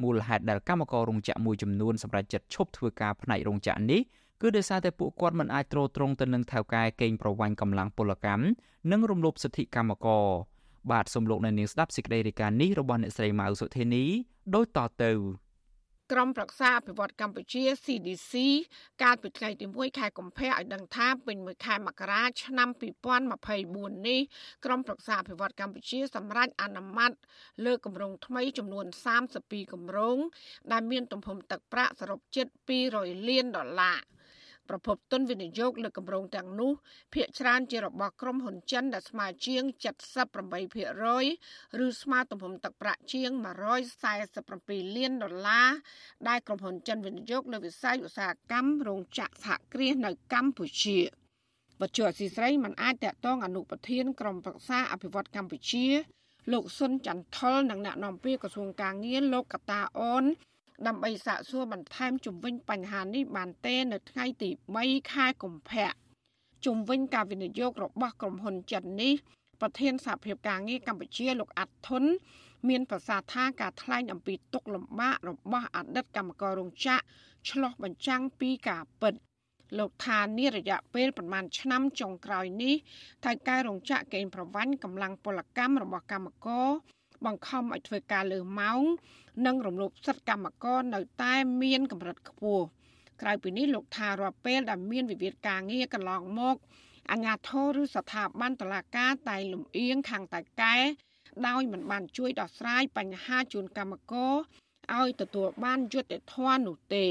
[0.04, 4.02] មូលហេតុដែលកម្មកររោងចក្រមួយចំនួនសម្រេចចិត្តឈប់ធ្វើការផ្នែករោងចក្រនេះ
[4.42, 8.44] គឺដោយសារតែពួកគាត់មិនអាចទ្រាំទ្រង់ទៅនឹងថៅកែកេងប្រវ័ញ្ចកម្លាំងពលកម្ម
[8.92, 10.28] និងរំលោភសិទ្ធិកម្មករ
[10.92, 14.04] បាទសូមលោកអ្នកនាងស្ដាប់សេចក្តីរាយការណ៍នេះរបស់អ្នកស្រីម៉ៅសុធានី
[14.56, 15.12] ដូចតទៅ
[16.12, 18.34] ក្រមប្រឹក្សាអភិវឌ្ឍកម្ពុជា CDC
[19.04, 22.70] កាលពីថ្ងៃទី1ខែកុម្ភៈឲ្យដឹងថាពេញមួយខែមករាឆ្នាំ
[23.38, 24.22] 2024នេះ
[24.66, 27.12] ក្រមប្រឹក្សាអភិវឌ្ឍកម្ពុជាសម្រេចអនុម័ត
[27.66, 28.86] លើគម្រោងថ្មីចំនួន
[29.30, 30.18] 32គម្រោង
[30.72, 32.48] ដែលមានទំហំទឹកប្រាក់សរុបជិត
[32.88, 34.00] 200លានដុល្លារ
[34.70, 36.72] ប្រភពទុនវិនិយោគលើគម្រោងទាំងនោះ
[37.14, 39.64] ភាគច្រើនជារបស់ក្រុមហ៊ុនចិនដែលស្មើជាង
[40.52, 43.30] 78%ឬស្មើទំហំទឹកប្រាក់ជាង
[44.14, 45.70] 147លានដុល្លារ
[46.28, 51.00] ដែលក្រុមហ៊ុនចិនវិនិយោគលើវិស័យឧស្សាហកម្មរោងចក្រសហគ្រាសនៅកម្ពុជា
[51.82, 55.88] វត្តជាអសីស្រីមិនអាចតកតងអនុប្រធានក្រុមប្រឹក្សាអភិវឌ្ឍកម្ពុជា
[56.52, 60.26] លោកសុនចន្ទថុលនិងអ្នកនាំពាក្យក្រសួងការងារលោកកតាអូន
[60.88, 65.92] ដើម្បីសាកសួរបន្ថែមជំវិញបញ្ហានេះបានទេនៅថ្ងៃទី3ខែកុម្ភៈ
[66.66, 69.14] ជំវិញការវិនិយោគរបស់ក្រុមហ៊ុនចិននេះ
[69.62, 72.04] ប្រធានសហភាពការងារកម្ពុជាលោកអាត់ធុន
[72.70, 77.04] មានប្រសាសន៍ថាការថ្លែងអំពីទុកលំបាករបស់អតីតកម្មកររោងចក្រ
[77.50, 79.14] ឆ្លោះបញ្ចាំងពីការពិត
[79.80, 82.76] លោកថានារយៈពេលប្រមាណឆ្នាំចុងក្រោយនេះ
[83.26, 86.70] ថៅកែរោងចក្រកេងប្រវ័ញ្ចកម្លាំងពលកម្មរបស់កម្មករ
[87.26, 88.82] បង្ខំឲ្យធ្វើការលើម៉ោង
[89.46, 92.66] និងរំលោភសិទ្ធិកម្មករនៅតែមានកម្រិតខ្ពស់
[93.22, 96.56] ក្រៅពីនេះលោកថារាល់ពេលដែលមានវិវាទការងារកន្លងមក
[97.12, 100.76] អាជ្ញាធរឬស្ថាប័នតុលាការតែលំអៀងខាងតៃកែ
[101.48, 104.34] ដោយមិនបានជួយដោះស្រាយបញ្ហាជូនកម្មករ
[104.98, 107.06] ឲ្យទទួលបានយុត្តិធម៌នោះទេ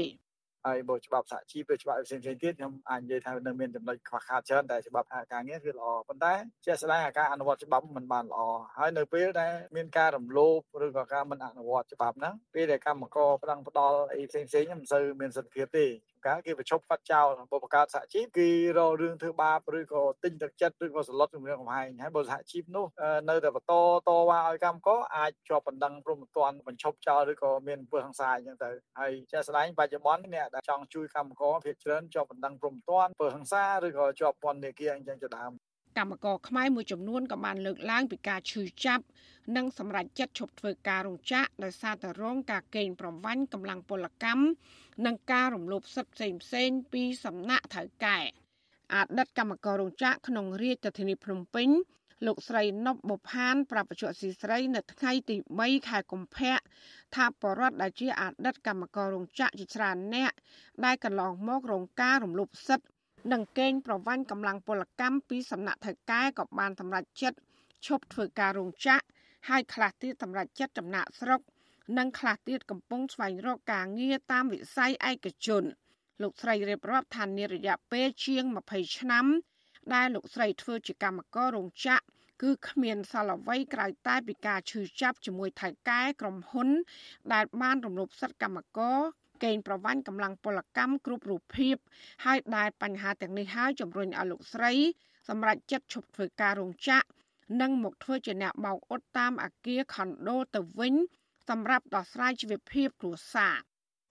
[0.67, 6.33] ហើយបើច្បាប់សហជីពឬច្បាប់ផ្សេងៗទៀតខ្ញុំអាចនិយាយថានៅមានចំណុចខ្វះខាតច្រើនតែច្បាប់ការងារគឺល្អប៉ុន្តែ
[6.65, 8.39] ជាក់ស្ដែងការអនុវត្តច្បាប់មិនបានល្អ
[8.77, 15.85] ហើយនៅពេលដែលមានការរំលោភឬក៏ការមិនអនុវត្តច្បាប់ហ្នឹងពេលដែលកម្មករផ្ដង់ផ្ដល់អីផ្សេងៗមិនសូវមានសិទ្ធិភាពទេ
[16.27, 22.85] ការគេប្រជុំកាត់ចោលបើបង្កើតសហជីពគេរករឿងធ្វើបាបឬក៏ទិញទឹកចិត្តឬក៏សន្លត់ជំនឿកំហែងហើយបើសហជីពនោះ
[23.29, 23.73] នៅតែបន្ត
[24.07, 35.53] តវ៉ាឲ្យកម្មករអាចជាប់បណ្ដឹងព្រមទាំងបញ្ឈប់ចោលឬក៏មានអំពើហិង្សាអញ្ចឹងទៅហើយជាក់ស្ដែងបច្ចុប្បន្នអ្នកដែលចង់ជួយកម្មករភាគច្រើនជាប់បណ្ដឹងព្រមទាំងអំពើហិង្សាឬក៏ជាប់ពន្ធនាគារអញ្ចឹងជាដើម
[35.97, 39.03] កម្មករខ្មែរមួយចំនួនក៏បានលើកឡើងពីការឈឺចាប់
[39.55, 44.43] និងសម្រេចចិត្តឈប់ធ្វើការរោងចក្រដោយសារតែរងការកេងប្រវ័ញ្ចកម្លាំងពលកម្ម
[45.05, 48.19] និងការរំលោភសិទ្ធិផ្សេងៗពីសំណាក់ថៅកែ
[48.95, 51.69] អតីតកម្មកររោងចក្រក្នុងរាជធានីភ្នំពេញ
[52.27, 56.57] លោកស្រីណប់បុផានប្រាប់បច្ចុប្បន្នស៊ីស្រីនៅថ្ងៃទី3ខែកុម្ភៈ
[57.15, 60.31] ថាបរដ្ឋដែលជាអតីតកម្មកររោងចក្រជាច្រើនអ្នក
[60.85, 62.87] ដែលកន្លងមករងការរំលោភសិទ្ធិ
[63.31, 67.37] និងកេងប្រវ័ញ្ចកម្លាំងពលកម្មពីសំណាក់ថៅកែក៏បានសម្រេចចិត្ត
[67.85, 69.05] ឈប់ធ្វើការរោងចក្រ
[69.49, 71.41] ហើយខ្លះទៀតសម្រេចចិត្តចំណាក់ស្រុក
[71.97, 75.63] និងខ្លះទៀតកំពុងស្វែងរកការងារតាមវិស័យឯកជន
[76.21, 79.25] លោកស្រីរៀបរាប់ថានារយៈពេលជាង20ឆ្នាំ
[79.93, 82.03] ដែលលោកស្រីធ្វើជាកម្មកររោងចក្រ
[82.41, 86.69] គឺគ្មានសល់អ្វីក្រៅតែពីការឈឺចាប់ជាមួយថៅកែក្រុមហ៊ុន
[87.33, 88.99] ដែលបានរំលោភសិទ្ធិកម្មករ
[89.43, 91.75] កេងប្រវ័ញ្ចកម្លាំងពលកម្មគ្រប់រូបភាព
[92.25, 94.73] ហើយដែលបញ្ហាទាំងនេះហើយជំរុញឲ្យលោកស្រី
[95.27, 97.07] សម្រាប់ចិត្តឈប់ធ្វើការរោងចក្រ
[97.61, 100.93] និងមកធ្វើជាអ្នកបោកអ៊ុតតាមអាគារខុនដូទៅវិញ
[101.51, 103.57] សម្រាប់ដោះស្រាយជីវភាពគ្រួសារ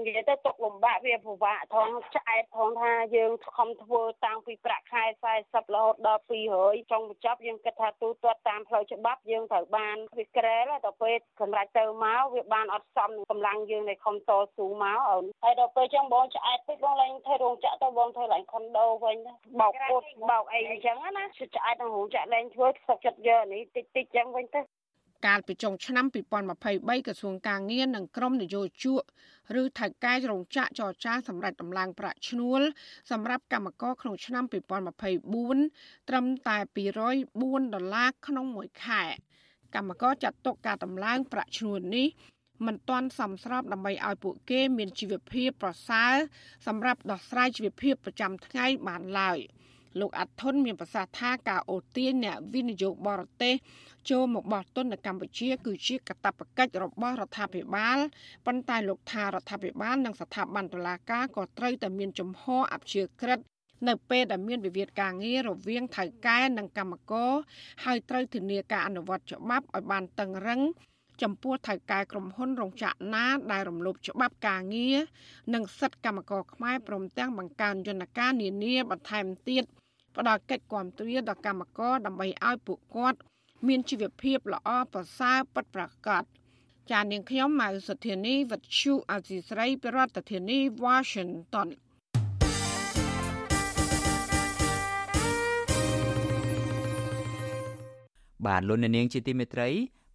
[0.00, 5.04] និយាយទៅទុកលំបាកវាពិបាកថងឆ្អែតថងថាយើងខំធ្វើតាំងពីប្រាក់ខែ
[5.40, 6.22] 40រហូតដល់
[6.56, 19.16] 200ចុងបញ្ចប់យើងគិតថាទូទាត់តាមផ្លូវច្បាប់យើងត្រូវបានវាក្រែលដល់ពេលសម្រាប់ទៅមកវាបានអត់សមនឹងកម្លាំងយើងនៃខំតស៊ូមកអូនហើយដល់ពេលចឹងបងឆ្អែតពេកបងឡើងធ្វើរោងចក្រទៅបងធ្វើឡើងខុនដូវិញ
[19.60, 24.60] បោកពុតបោកអីអញ្ចឹងណាឆ្អែតក្នុងរោងចក្រលែងធ្វើសុខចិត្តយកនេះតិចតិចចឹងវិញទៅ
[25.26, 26.04] កាលពីចុងឆ្នាំ
[26.54, 29.02] 2023ក្រសួងការងារនិងក្រមនយោជក
[29.60, 32.60] ឬថៅកែរោងចក្រចរចាសម្រាប់ដំឡើងប្រាក់ឈ្នួល
[33.10, 34.44] សម្រាប់កម្មករក្នុងឆ្នាំ
[35.06, 36.56] 2024ត្រឹមតែ
[37.16, 39.02] 204ដុល្លារក្នុងមួយខែ
[39.74, 42.08] កម្មករចាត់ទុកការដំឡើងប្រាក់ឈ្នួលនេះ
[42.66, 46.14] មិនទាន់សមស្របដើម្បីឲ្យពួកគេមានជីវភាពប្រសើរ
[46.66, 49.38] សម្រាប់ដោះស្រាយជីវភាពប្រចាំថ្ងៃបានឡើយ
[49.98, 53.54] លោកអាត់ធុនមានប្រសាសន៍ថាការអូសទាញអ្នកវិនិយោគបរទេស
[54.10, 57.98] ចូលមកបោះទុននៅកម្ពុជា គឺជាកាតព្វកិច្ចរបស់រដ្ឋាភិបាល
[58.46, 63.40] ប៉ុន្តែលោកថារដ្ឋាភិបាលនិងស្ថាប័នតុលាការក៏ត្រូវតែមានជំហរអព្យាក្រឹត
[63.88, 67.32] នៅពេលដែលមានវិវាទការងាររវាងថៅកែនិងកម្មករ
[67.84, 70.60] ហើយត្រូវធានាការអនុវត្តច្បាប់ឲ្យបានតឹងរឹង
[71.22, 74.98] ចំពោះថៅកែក្រុមហ៊ុនរោងចក្រណា ដែលរំលោភច្បាប់ការងារ
[75.54, 79.64] និងសិទ្ធិកម្មករខ្មែរព្រមទាំងបង្កើនយន្តការនានាបន្ថែមទៀត
[80.16, 83.18] ផ្ដល់កិច្ចគាំទ្រាដល់កម្មករដើម្បីឲ្យពួកគាត់
[83.66, 86.24] មានជីវភាពល្អប្រសើរពិតប្រាកដ
[86.90, 91.68] ចាននាងខ្ញុំម៉ៅសុធានីវັດឈូអាស៊ីស្រីប្រធានាធិបតី Washington
[98.46, 99.68] បបាទលោកអ្នកនាងជាទីមេត្រី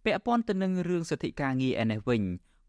[0.06, 2.22] ពាក់ព័ន្ធទៅនឹងរឿងសិទ្ធិការងារឯនេះវិញ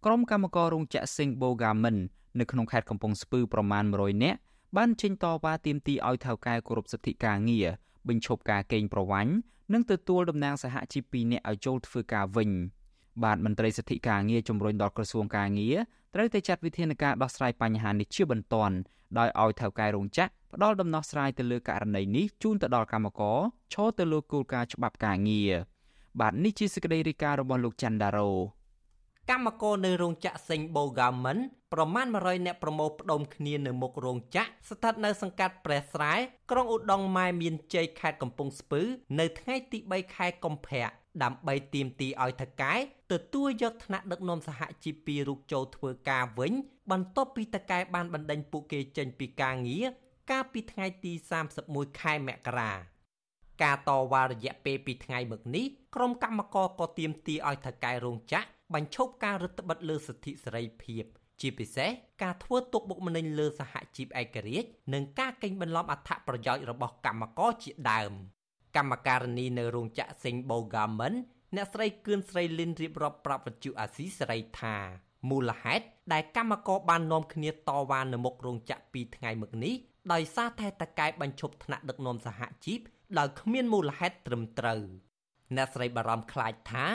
[0.06, 1.98] ក្រុមកម្មកររោងចក្រ Sing Bogamen
[2.40, 4.40] នៅក្នុងខេត្តកំពង់ស្ពឺប្រមាណ100នាក់
[4.78, 7.68] បានចេញតវ៉ាទាមទារឲ្យថៅកែគោរពសិទ្ធិការងារ
[8.08, 9.32] បញ្ឈប់ការកេងប្រវ័ញ្ច
[9.74, 12.52] និងទទួលតំណាងសហជីព2នាក់ឲ្យចូលធ្វើការវិញ
[13.24, 15.78] បាទមន្ត្រីសិទ្ធិការងារជំរុញដល់ក្រសួងការងារ
[16.14, 18.76] ត្រូវតែចាត់វិធានការដោះស្រាយបញ្ហានេះជាបន្ទាន់
[19.20, 23.38] ដោយឲ្យថៅកែរោងចក្រផ្ដល់ដំណោះស្រាយទៅលើករណីនេះជូនទៅដល់កម្មករ
[23.74, 25.54] ឈរទៅលើគោលការណ៍ច្បាប់ការងារ
[26.20, 28.30] បាទនេះជាសេចក្តីរាយការណ៍របស់លោកច័ន្ទដារ៉ូ
[29.30, 31.38] កម្មករនៅរោងចក្រសេងបូហ្គាមិន
[31.74, 36.14] ប្រមាណ100នាក់ប្រមូលផ្ដុំគ្នានៅមុខរោងចក្រស្ថិតនៅសង្កាត់ព្រះស្រែ
[36.52, 38.82] ក្រុងឧដុង្គម៉ែមានជ័យខេត្តកំពង់ស្ពឺ
[39.20, 40.88] នៅថ្ងៃទី3ខែកុម្ភៈ
[41.24, 42.74] ដើម្បីទាមទារឲ្យថកែ
[43.14, 46.54] ទទួលយកថ្នាក់ដឹកនាំសហជីពពីរូបចូលធ្វើការវិញ
[46.92, 49.86] បន្ទាប់ពីតកែបានបណ្ដេញពួកគេចេញពីការងារ
[50.32, 51.14] កាលពីថ្ងៃទី
[51.56, 52.72] 31ខែមករា
[53.64, 55.66] ការតវ៉ារយៈពេល2ថ្ងៃមកនេះ
[55.96, 61.04] ក្រុមកម្មករក៏ទាមទារឲ្យថកែរោងចក្របញ្ឈប់ការរឹតបន្តឹងលើសិទ្ធិសេរីភាព
[61.42, 61.90] ជាពិសេស
[62.24, 68.12] ការធ្វើទុកបុកម្នេញលើសហជីពឯករាជ្យនិងការកេងបន្លំអត្ថប្រយោជន៍របស់កម្មករជាដើម
[68.78, 71.14] កម្មការនីនៅរោងចក្រសេងបូហ្គាមិន
[71.56, 74.76] អ្នកស្រីគឿនស្រីលីនរៀបរាប់ប្រាប់វិទ្យុអាស៊ីសេរីថា
[75.30, 79.76] មូលហេតុដែលកម្មករបាននាំគ្នាតវ៉ានៅមុខរោងចក្រ2ថ្ងៃមកនេះ
[80.14, 82.80] ដោយសារតែតកែបញ្ឈប់ថ្នាក់ដឹកនាំសហជីព
[83.20, 84.82] ដោយគ្មានមូលហេតុត្រឹមត្រូវ
[85.56, 86.86] អ្នកស្រីបារម្ភខ្លាចថា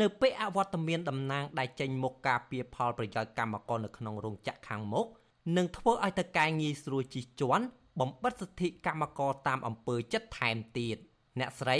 [0.00, 5.06] នៅពេលអវត្តមានតំណាងដែលចេញមុខការពៀផលប្រយោជន៍កម្មករនៅក្នុងរោងចក្រខាងមុខ
[5.56, 7.64] នឹងធ្វើឲ្យតកែងាយស្រួលជិះជាន់
[8.00, 10.96] បំបិតសិទ្ធិកម្មករតាមអំពើចិត្តថែមទៀត
[11.40, 11.78] អ្នកស្រី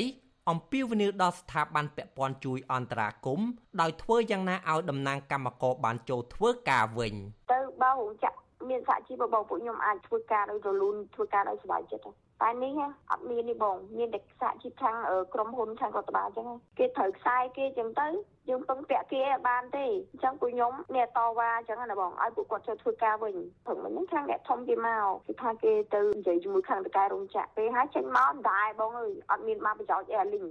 [0.51, 3.49] អំពាវនាវដល់ស្ថាប័នពាក់ព័ន្ធជួយអន្តរាគមន៍
[3.81, 7.15] ដោយធ្វើយ៉ាងណាឲ្យតំណាងកម្មករបានចូលធ្វើការវិញ
[7.53, 8.39] ទៅបើរោងចក្រ
[8.71, 12.73] មានសហជីពរបស់ពួកខ្ញុំអាចធ្វើការដោយរលូនធ្វើការដោយសុខចិត្ត តែនេះ
[13.11, 14.95] អត់មាននេះបងមានតែសហជីពខាង
[15.35, 16.49] ក្រុមហ៊ុនខាងរដ្ឋបាលអញ្ចឹង
[16.79, 18.09] គេត្រូវខ្សែគេអញ្ចឹងទៅ
[18.49, 30.47] យើងពឹងពាក់គេឲ្យបានទេអញ្ចឹងពួកខ្ញុំអ្នកតវ៉ាអញ្ចឹងណាបងឲ្យពួកគាត់ចូលធ្វើការវិញព្រោះមិញហ្នឹងខាងអ្នកធំគេមកគេថាគេទៅនិយាយជាមួយខាងតកែរោងចក្រពេលហើយចេញមកដែរបងអើយអត់មានបានប្រយោជន៍អីអាលីង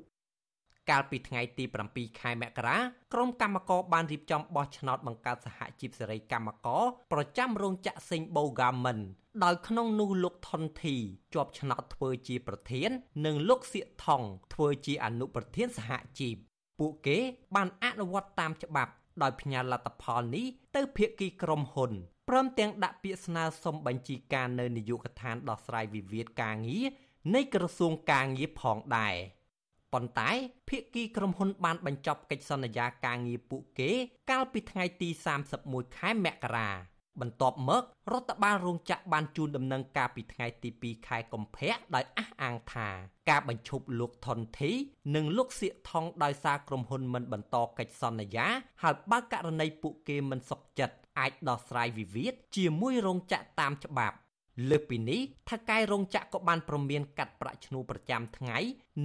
[0.90, 2.78] កាលពីថ្ងៃទី7ខែមករា
[3.14, 8.98] ក្រុមកម្មករបានរៀបចំបោះឆ្នោតបង្កើតសហជីពសេរីកម្មករប្រចាំរោងចក្រសេងបូហ្គាមិន
[9.44, 10.96] ដោយក្នុងនោះលោកថុនធី
[11.34, 12.90] ជាប់ឆ្នោតធ្វើជាប្រធាន
[13.26, 14.24] និងលោកសៀកថង
[14.54, 16.36] ធ្វើជាអនុប្រធានសហជីព
[16.80, 17.18] ពួកគេ
[17.56, 20.46] បានអនុវត្តតាមច្បាប់ ដោយផ្ញើលទ្ធផលនេះ
[20.76, 21.92] ទៅភាគីក្រុមហ៊ុន
[22.30, 26.86] ព្រមទាំងដាក់ពាក្យស្នើសុំបញ្ជីការនៅនាយកដ្ឋានដោះស្រាយវិវាទការងារ
[27.36, 29.16] នៃក្រសួងការងារផងដែរ
[29.94, 30.32] ប៉ុន្តែ
[30.70, 33.92] ភាគីក្រុមហ៊ុនបានបញ្ចប់កិច្ចសន្យាការងារពួកគេ
[34.30, 35.10] កាលពីថ្ងៃទី
[35.54, 36.70] 31ខែមករា
[37.22, 42.90] បន្ទាប់មករដ្ឋបាលរោងចក្របានជូនដំណឹងការពីថ្ងៃទី2ខែកុម្ភៈដោយអះអាងថា
[43.30, 44.72] ការបញ្ឈប់លោកថនធី
[45.16, 48.48] និងលោកសៀកថងដោយសារក្រុមហ៊ុនមិនបន្តកិច្ចសន្យា
[48.84, 54.18] ហើយបើករណីពួកគេមិនសុខចិត្តអាចដោះស្រាយវិវាទជាមួយរោងចក្រតាមច្បាប់
[54.70, 58.58] លើសពីនេះថៅកែរោងចក្រក៏បានប្រមានកាត់ប្រាក់ឈ្នួលប្រចាំថ្ងៃ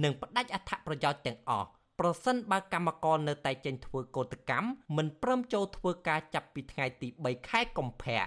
[0.03, 1.69] និងផ្ដាច់អត្ថប្រយោជន៍ទាំងអស់
[2.05, 8.23] ប្រសិនបើកម្មករនៅតែចេញធ្វើកោតកម្មមិនព្រមចូលធ្វើការចាប់ពីថ្ងៃទី3ខែកុម្ភៈ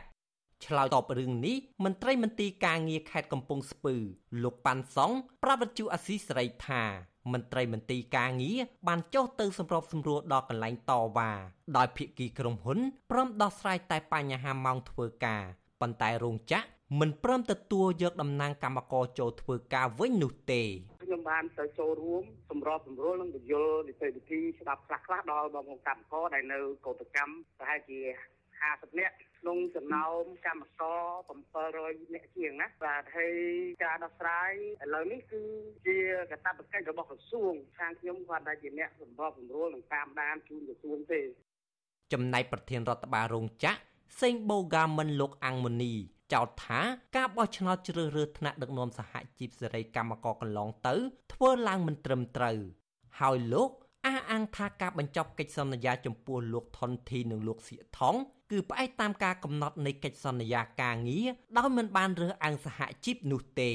[0.65, 3.95] ឆ្លើយតបរឿងនេះមន្ត្រីមន្ទីរការងារខេត្តកំពង់ស្ពឺ
[4.43, 5.13] លោកប៉ាន់សុង
[5.43, 6.83] ប្រាប់វិទ្យុអាស៊ីសេរីថា
[7.33, 8.59] មន្ត្រីមន្ទីរការងារ
[8.89, 11.31] បានចុះទៅសម្របសម្រួលដល់កន្លែងតវ៉ា
[11.77, 12.79] ដោយភាគីក្រុមហ៊ុន
[13.11, 15.43] ព្រមដោះស្រាយតែបញ្ហាម៉ោងធ្វើការ
[15.81, 16.67] ប៉ុន្តែរោងចក្រ
[17.01, 20.96] មិនព្រមទទួលយកតំណែងកម្មករចូលធ្វើការវិញនោះទេខ្ញុំ
[21.29, 27.99] បានទៅចូលរួមសម្របសម្រួលនិងបញ្យលនីតិវិធីច្បាប់ខ្លះខ្លះដល់បងប្អូនកម្មករដែលនៅកោតកម្មប្រហែលជា
[28.51, 31.01] 50នាក់ក្នុងចំណោមកម្មករ
[31.57, 33.37] 700នាក់ជាងណាបាទហើយ
[33.85, 35.43] ការដោះស្រាយឥឡូវនេះគឺ
[35.87, 35.97] ជា
[36.31, 41.21] កាតព្វកិច្ចរបស់ក្រសួងខាងខ្ញុំគាត់តែជាអ្នកសម្របសម្រួលនិងតាមដានជូនក្រសួងទេ
[42.13, 43.81] ចំណែកប្រធានរដ្ឋបាលរោងចក្រ
[44.21, 45.95] សេងបូហ្គាមិនលោកអង្គមនី
[46.33, 46.81] ចោទថា
[47.17, 50.95] ការបោះឆ្នោតជ្រើសរើសថ្នាក់ដឹកនាំសហជីពសេរីកម្មករកន្លងទៅ
[51.33, 52.59] ធ្វើឡើងមិនត្រឹមត្រូវ
[53.21, 53.71] ហើយលោក
[54.07, 58.15] អះអាងថាការបញ្ចប់កិច្ចសន្យាចំពោះលោកថនធីនិងលោកសៀកថង
[58.51, 63.73] គឺផ្អែកតាមការកំណត់នៃកិច្ចសន្យាការងារដោយមិនបានរើសអើងសហជីពនោះទេ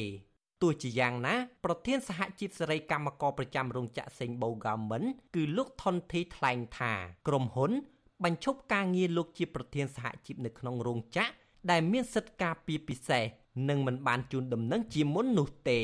[0.62, 1.36] ទោះជាយ៉ាងណា
[1.66, 5.04] ប្រធានសហជីពសេរីកម្មករប្រចាំរោងចក្រសេងបូហ្គាមិន
[5.36, 6.94] គឺលោកថនធីថ្លែងថា
[7.28, 7.72] ក្រុមហ៊ុន
[8.24, 13.24] បញ្ឈប់ការងារលោកជាប្រធានសហជីពនៅក្នុងរោងចក្រ ដែលមានសិទ្ធិការពារពិសេស
[13.70, 15.80] និងមិនបានជូនដំណឹងជាមុននោះទេ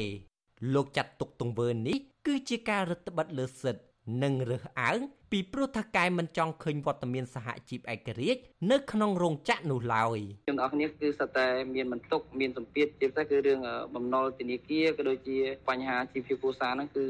[0.73, 3.86] លោកចាត់ទុកទង្វើនេះគឺជាការរឹតបន្តឹងលើសិទ្ធិ
[4.23, 4.99] និងរើសអើង
[5.31, 8.41] ពីព្រោះថាកែមិនចង់ឃើញវត្តមានសហជីពឯករាជ្យ
[8.71, 13.59] នៅក្នុងរោងចក្រនោះឡើយខ្ញុំទាំងអស់គ្នាគឺសិតតែមានបន្ទុកមានសម្ពាធជាពិសេសគឺរឿង
[13.95, 15.39] បំណុលធនាគារក៏ដូចជា
[15.69, 17.05] បញ្ហាជីវភាពគ្រួសារហ្នឹងគឺ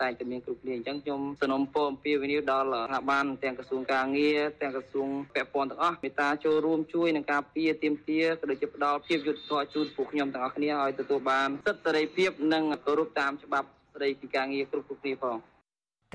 [0.00, 15.38] តែងតែមានគ្រប់គ្នាអញ្ចឹងខ្ញុំសនំពរអំពាវនាវដល់ស្ថាប័នទាំងក្រសួងការងារទាំងក្រសួងពាក់ព័ន្ធទាំងអស់មេត្តាចូលរួមជួយនឹងការពារទាមទារក៏ដូចជាផ្ដល់ភាពយុត្តិធម៌ជូនពួកខ្ញុំទាំងអស់គ្នាឲ្យទទួលបានសិទ្ធិសេរីភាពនិងគោរពតាមច្បាប់ស្តីពីការងារគ្រប់គ្រប់គ្នាផង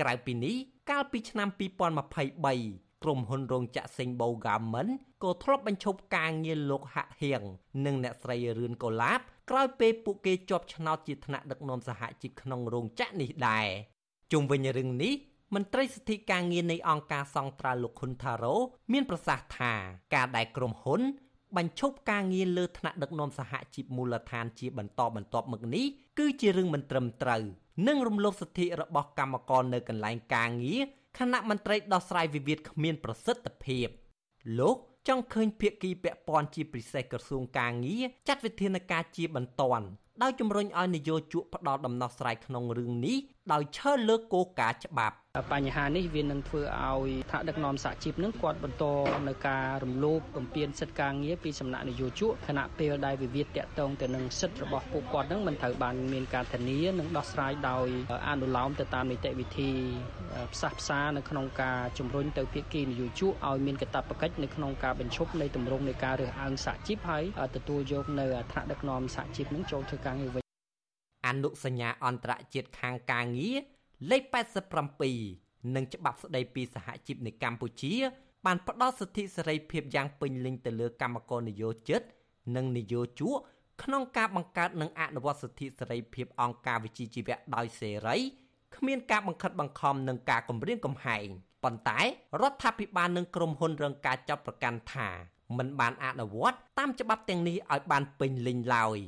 [0.00, 0.56] ក្រៅពីនេះ
[0.90, 4.86] កាលពីឆ្នាំ2023ក្រុមហ៊ុនរោងចក្រសេងបូហ្គាមិន
[5.22, 7.42] ក៏ធ្លាប់បញ្ឈប់ការងារលោកហាក់ហៀង
[7.84, 13.66] និងអ្នកស្រីរឿនកូឡាបក្រោយពេលពួកគេជាប់ឆ្នោតជាថ្នាក់ដឹកនាំសហជីពក្នុងរោងចក្រនេះដែរ
[14.32, 15.14] ជុំវិញរឿងនេះ
[15.54, 18.54] មន្ត្រីសិទ្ធិការងារនៃអង្គការសង្ត្រាលោកខុនថារ៉ូ
[18.92, 19.72] មានប្រសាសន៍ថា
[20.14, 21.00] ការដែលក្រុមហ៊ុន
[21.56, 25.86] បញ្ឈប់ការងារលើថ្នាក់ដឹកនាំសហជីពមូលដ្ឋានជាបន្តបន្ទាប់មកនេះ
[26.18, 27.44] គឺជារឿងមិនត្រឹមត្រូវ
[27.86, 30.82] និងរំលោភសិទ្ធិរបស់កម្មករនៅកន្លែងការងារ
[31.18, 33.88] ខណៈមន្ត្រីដោះស្រាយវិវាទគ្មានប្រសិទ្ធភាព
[34.58, 34.76] លោក
[35.08, 39.86] ចង់ឃើញភាគីពាក់ព័ន្ធជាពិសេសក្រសួងការងារចាត់វិធានការជាបន្ទាន់
[40.22, 43.16] ដោយជំរុញឲ្យនយោជកផ្ដល់ដំណោះស្រាយក្នុងរឿងនេះ
[43.52, 45.16] ដោយឈើលើគោលការណ៍ច្បាប់
[45.52, 48.84] បញ្ហានេះវានឹងធ្វើឲ្យថ្នាក់ដឹកនាំសហជីពនឹងគាត់បន្ត
[49.28, 57.88] នៅការរំលោភបំពានសិទ្ធិការងារពីសំណាក់នយោជកខណៈពេលដែលវិវាទតាក់ទងទៅនឹងសិទ្ធិរបស់ពួកគាត់នឹងមិនត្រូវបានមានការធានានិងដោះស្រាយដោយ
[58.28, 59.70] អនុលោមទៅតាមនីតិវិធី
[60.54, 67.24] ផ្សះផ្សានៅក្នុងការជំរុញទៅភាគីនយោជកឲ្យមានកាតព្វកិច្ចនៅក្នុងការបញ្ឈប់នៃទម្រង់នៃការរើសអើងសហជីពហើយ
[67.56, 70.43] ទទួលយកនៅថ្នាក់ដឹកនាំសហជីពនឹងចូលធ្វើការងារវិញ
[71.26, 73.56] អនុសញ្ញាអន្តរជាតិខាងការងារ
[74.10, 74.22] លេខ
[75.00, 77.94] 87និងច្បាប់ស្តីពីសហជីពនៅកម្ពុជា
[78.46, 82.00] បានផ្ដល់សិទ្ធិសេរីភាពយ៉ាងពេញលេញទៅលើកម្មករនិយោជិត
[82.56, 83.34] និងនិយោជក
[83.82, 88.16] ក្នុងការបង្កើតនិងអនុវត្តសិទ្ធិសេរីភាពអង្គការវិជ្ជាជីវៈដោយសេរី
[88.76, 91.28] គ្មានការបង្ខិតបង្ខំនិងការគំរាមកំហែង
[91.64, 92.00] ប៉ុន្តែ
[92.40, 95.08] រដ្ឋាភិបាលនិងក្រុមហ៊ុនរងការចាប់ប្រកាន់ថា
[95.58, 98.98] មិនបានអនុវត្តតាមច្បាប់ទាំងនេះឲ្យបានពេញលេញឡើយ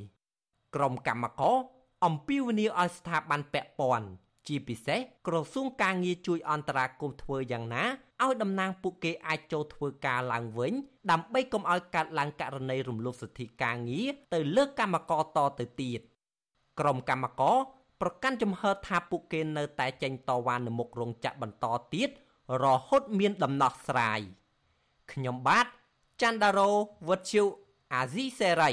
[0.75, 1.57] ក្រុមកម្មករ
[2.07, 4.09] អំពាវនាវឲ្យស្ថាប័នពាក់ព័ន្ធ
[4.49, 7.85] ជាពិសេសក្រសួងការងារជួយអន្តរាគមន៍ធ្វើយ៉ាងណា
[8.25, 10.73] ឲ្យតំណាងពួកគេអាចចូលធ្វើការឡើងវិញ
[11.11, 16.01] ដើម្បីកុំឲ្យកាត់ឡើងករណីរំលោភសិទ្ធិការងារទៅលើកម្មករតទៅទៀត
[16.81, 17.57] ក្រុមកម្មករ
[18.01, 22.11] ប្រកាន់ជំហរថាពួកគេនៅតែចេញតវ៉ានៅមុខរោងចក្របន្តទៀត
[22.65, 24.21] រហូតមានដំណោះស្រាយ
[25.13, 25.67] ខ្ញុំបាទ
[26.23, 26.71] ច័ន្ទដារោ
[27.09, 27.45] វុទ្ធុ
[27.95, 28.73] អាស៊ីសេរី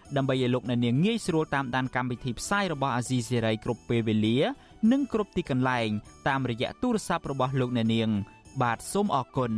[0.17, 4.37] ដើម្បីឲ្យលោកអ្នកនាងងាយស្រួលតាមដានកម្មវិធីផ្សាយរបស់អាស៊ីសេរីគ្រប់ពេលវេលា
[4.91, 5.89] និងគ្រប់ទីកន្លែង
[6.27, 8.09] តាមរយៈទូរស័ព្ទរបស់លោកអ្នកនាង
[8.61, 9.53] បាទសូមអរគុណ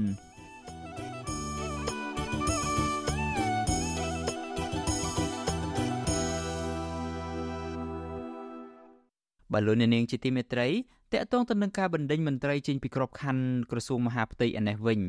[9.53, 10.69] បលូននាងជាទីមេត្រី
[11.13, 14.99] តកតងទៅនឹងការបណ្ដេញមន្ត្រីចេញពីក្របខ័ណ្ឌក្រសួងមហាផ្ទៃឯនេះវិញ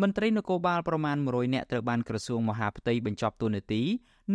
[0.00, 3.82] មន្ត្រីនគរបាលប្រមាណ100នាក់ត្រូវបានក្រសួងមហាផ្ទៃបញ្ចប់តួនាទី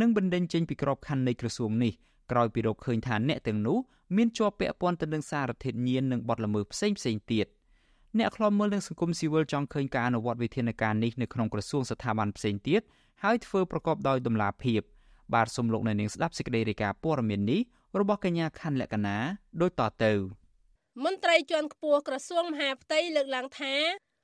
[0.01, 1.93] និងបណ្ដេញចេញពីក្របខ័ណ្ឌនៃក្រសួងនេះ
[2.31, 3.77] ក្រោយពីរកឃើញថាអ្នកទាំងនោះ
[4.15, 7.47] មានជាប់ពាក់ព័ន្ធទៅនឹងសារធាតុញៀននិងបទល្មើសផ្សេងផ្សេងទៀត
[8.17, 12.81] អ្នកខ្លាំមើលនឹងសង្គមស៊ីវិលចង់ឃើញការអនុវត្តវិធានការនេះនៅក្នុងក្រសួងស្ថាប័នផ្សេងទៀត
[13.23, 14.81] ហើយធ្វើប្រកបដោយតម្លាភាព
[15.33, 17.61] បាទសូមលោកអ្នកនាងស្ដាប់សេចក្តីរាយការណ៍ព័ត៌មាននេះ
[17.99, 19.17] របស់កញ្ញាខណ្ឌលក្ខណា
[19.61, 20.13] ដូចតទៅ
[21.03, 23.73] មន្ត្រីជាន់ខ្ពស់ក្រសួងមហាផ្ទៃលើកឡើងថា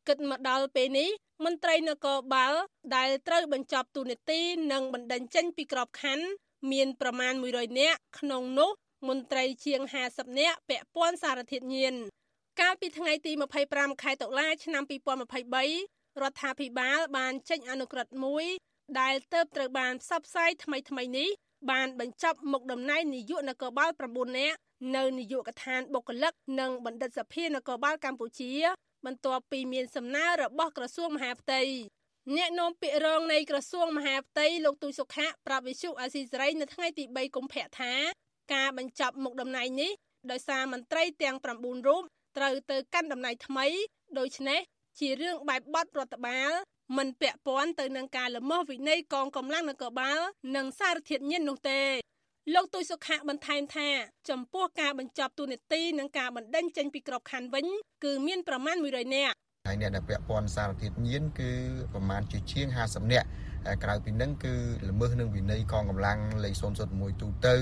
[0.08, 1.10] គិតមកដល់ពេលនេះ
[1.46, 2.54] មន្ត្រីនគរបាល
[2.96, 4.40] ដែលត្រូវបញ្ចប់ទូនាទី
[4.72, 6.26] និងបណ្ដឹងចេញពីក្របខ័ណ្ឌ
[6.72, 8.72] មានប្រមាណ100នាក់ក្នុងនោះ
[9.08, 11.94] មន្ត្រីជាង50នាក់ពាក់ព័ន្ធសារធាតុញៀន
[12.60, 13.32] កាលពីថ្ងៃទី
[13.68, 18.46] 25ខែតុលាឆ្នាំ2023រដ្ឋាភិបាលបានចេញអនុក្រឹត្យមួយ
[19.00, 21.30] ដែលទៅត្រូវបានផ្សព្វផ្សាយថ្មីថ្មីនេះ
[21.72, 24.58] បានបញ្ចប់មុខតំណែងនាយកនគរបាល9នាក់
[24.96, 28.52] នៅនាយកដ្ឋានបុគ្គលិកនិងបណ្ឌិតសភានគរបាលកម្ពុជា
[29.06, 31.62] បន្ទាប់ពីមានសំណើរបស់ក្រសួងមហាផ្ទៃ
[32.36, 37.94] អ្នកនាំពាក្យរងនៃក្រសួងមហាផ្ទៃលោកទូចសុខៈប្រាប់វិសុអាស៊ីសេរីនៅថ្ងៃទី3កុម្ភៈថា
[38.54, 39.92] ការបញ្ចប់មុខតំណែងនេះ
[40.32, 42.04] ដោយសារមន្ត្រីទាំង9រូប
[42.38, 43.68] ត្រូវទៅកាន់តំណែងថ្មី
[44.20, 44.62] ដូច្នេះ
[45.00, 46.52] ជារឿងបែបបទរដ្ឋបាល
[46.98, 50.20] មិនពាក់ព័ន្ធទៅនឹងការល្មើសវិន័យកងកម្លាំងនគរបាល
[50.56, 51.82] និងសារធាតុញៀននោះទេ
[52.54, 53.90] លោកទុយសុខៈបន្ថែមថា
[54.30, 57.66] ចំពោះការបញ្ចប់ទូនីតិនិងការបណ្ដេញចេញពីក្របខ័ណ្ឌវិញ
[58.04, 59.36] គឺមានប្រមាណ100នាក់
[59.68, 61.52] ហើយអ្នកដែលពាក់ព័ន្ធសារធាតុញៀនគឺ
[61.94, 63.28] ប្រមាណជាជាង50នាក់
[63.84, 64.54] ក្រៅពីនឹងគឺ
[64.90, 66.54] ល្មើសនឹងវិន័យកងកម្លាំងលេខ
[66.88, 67.56] 001ទូទៅ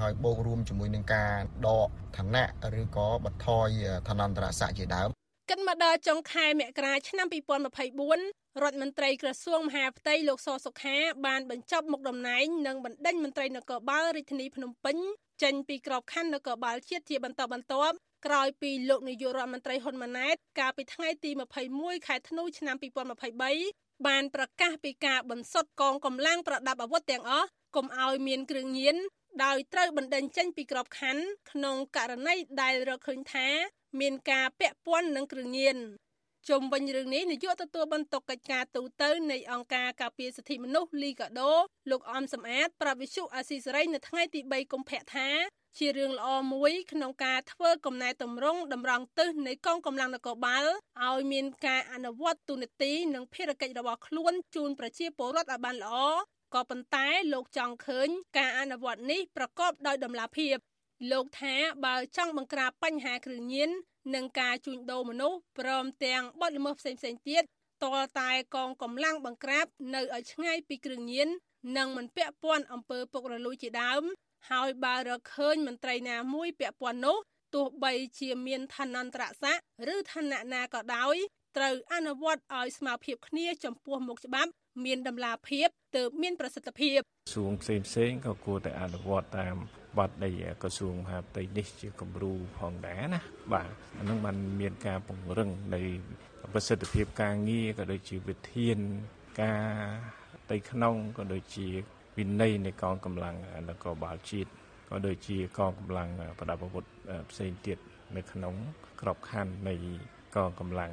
[0.00, 1.32] ហើយបូករួមជាមួយនឹងការ
[1.66, 2.46] ដកឋានៈ
[2.80, 3.68] ឬក៏បន្ថយ
[4.08, 5.08] ឋានន្តរស័ក្តិជាដើម
[5.50, 14.96] គិតមកដល់ចុងខែមករាឆ្នាំ2024រដ្ឋមន្ត្រីក្រសួងមហាផ្ទៃលោកសសុខាបានបញ្ចប់មុខតំណែងនិងបណ្ដេញមន្ត្រីនគរបាលរាជធានីភ្នំពេញ
[15.42, 21.30] ចេញពីក្របខ័ណ្ឌនគរបាលជាតិជាបន្តបន្ទាប់ក្រោយពីលោកនាយករដ្ឋមន្ត្រីហ៊ុនម៉ាណែតកាលពីថ្ងៃទី
[21.68, 22.76] 21ខែធ្នូឆ្នាំ
[23.40, 28.96] 2023បានប្រកាសពីការបន្សុទ្ធកងកម្លាំងប្រដាប់អាវុធទាំងអស់កុំឲ្យមានគ្រឿងញៀន
[29.44, 33.48] ដោយត្រូវបណ្ដេញចេញពីក្របខ័ណ្ឌក្នុងករណីដែលរកឃើញថា
[34.00, 35.78] មានការពាក់ព័ន្ធនឹងគ្រឿងញៀន
[36.48, 41.52] ជុំវិញរឿងនេះនាយកទទួលបន្ទុកកិច្ចការទូតនៃអង្គការការពារសិទ្ធិមនុស្សលីកាដូ
[41.90, 45.28] លោកអំសំអាតប្រាប់វិសុអាស៊ីសេរីនៅថ្ងៃទី3កុម្ភៈថា
[45.78, 50.64] ជារឿងល្អមួយក្នុងការធ្វើកំណែតម្រង់តម្រង់ទិសនៃកងកម្លាំងនគរបាល
[51.06, 55.96] ឲ្យមានការអនុវត្តទូនាទីនិងភារកិច្ចរបស់ខ្លួនជូនប្រជាពលរដ្ឋឲ្យបានល្អ
[56.54, 60.56] ក៏ប៉ុន្តែលោកចង់ឃើញការអនុវត្តនេះប្រកបដោយតម្លាភាព
[61.10, 63.70] លោកថាបើចង់បង្ក្រាបបញ្ហាគ្រឿងញៀន
[64.14, 67.42] និងការជួញដូរមនុស្សព្រមទាំងបទល្មើសផ្សេងៗទៀត
[67.84, 71.28] តលតែកងកម្លាំងបង្ក្រាបនៅឲ្យឆ្ងាយពីគ្រឿងញៀន
[71.76, 74.02] និងមិនពាក់ព័ន្ធអំពើពុករលួយជាដើម
[74.50, 77.16] ហើយបើរកឃើញមន្ត្រីណាមួយពាក់ព័ន្ធនោះ
[77.54, 79.64] ទោះបីជាមានឋានន្តរស័ក្តិ
[79.94, 81.16] ឬឋានៈណាក៏ដោយ
[81.56, 84.50] ត្រូវអនុវត្តឲ្យស្មើភាពគ្នាចំពោះមុខច្បាប់
[84.84, 89.56] មានតម្លាភាពទើបមានប្រសិទ្ធភាពក្រសួងផ្សេងផ្សេងក៏គួរតែអនុវត្តតាម
[89.98, 90.30] បទនៃ
[90.62, 93.20] ក្រសួងមហាផ្ទៃនេះជាគំរូផងដែរណា
[93.52, 93.68] បាទ
[93.98, 95.80] អានឹងបានមានការពង្រឹងនៃ
[96.52, 98.78] ប្រសិទ្ធភាពការងារក៏ដូចជាវិធាន
[99.42, 99.62] ការ
[100.50, 101.68] ទៅក្នុងក៏ដូចជា
[102.18, 103.36] វិន័យនៃកងកម្លាំង
[103.68, 104.50] នគរបាលជាតិ
[104.90, 106.84] ក៏ដូចជាកងកម្លាំងប្រដាប់អាវុធ
[107.30, 107.78] ផ្សេងទៀត
[108.16, 108.54] នៅក្នុង
[109.00, 109.74] ក្របខ័ណ្ឌនៃ
[110.36, 110.92] កងកម្លាំង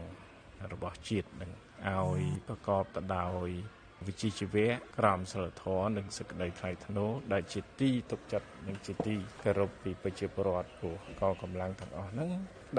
[0.73, 1.51] របស់ជាតិនឹង
[1.87, 3.49] ឲ្យប្រកបទៅដោយ
[4.07, 12.29] វិជ្ជាជីវៈក្រមសីលធម៌និងសេចក្តីថ្លៃថ្នូរដែលជាទីទុកចិត្តនិងជាទីគោរពពីប្រជាពលរដ្ឋព្រោះកងកម្លាំងទាំងអស់ហ្នឹង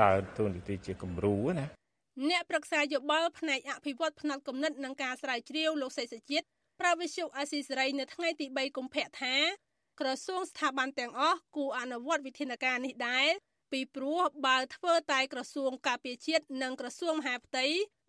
[0.02, 1.66] ដើរតួនាទីជាគំរូណា
[2.30, 6.46] អ្នកប្រឹក្សាយោបល់ផ្នែកអភិវឌ្ឍផ្នែកគណិតនិងការស្រាវជ្រាវលោកសេសជាតិ
[6.80, 9.34] ប្រាវិសុអាស៊ីសេរីនៅថ្ងៃទី3កុម្ភៈថា
[10.00, 13.28] ក្រសួងស្ថាប័នទាំងអស់គួរអនុវត្តវិធានការនេះដែរ
[13.72, 17.66] ពីព្រោះបើធ្វើតែក្រសួងការពារជាតិនិងក្រសួងមហាផ្ទៃ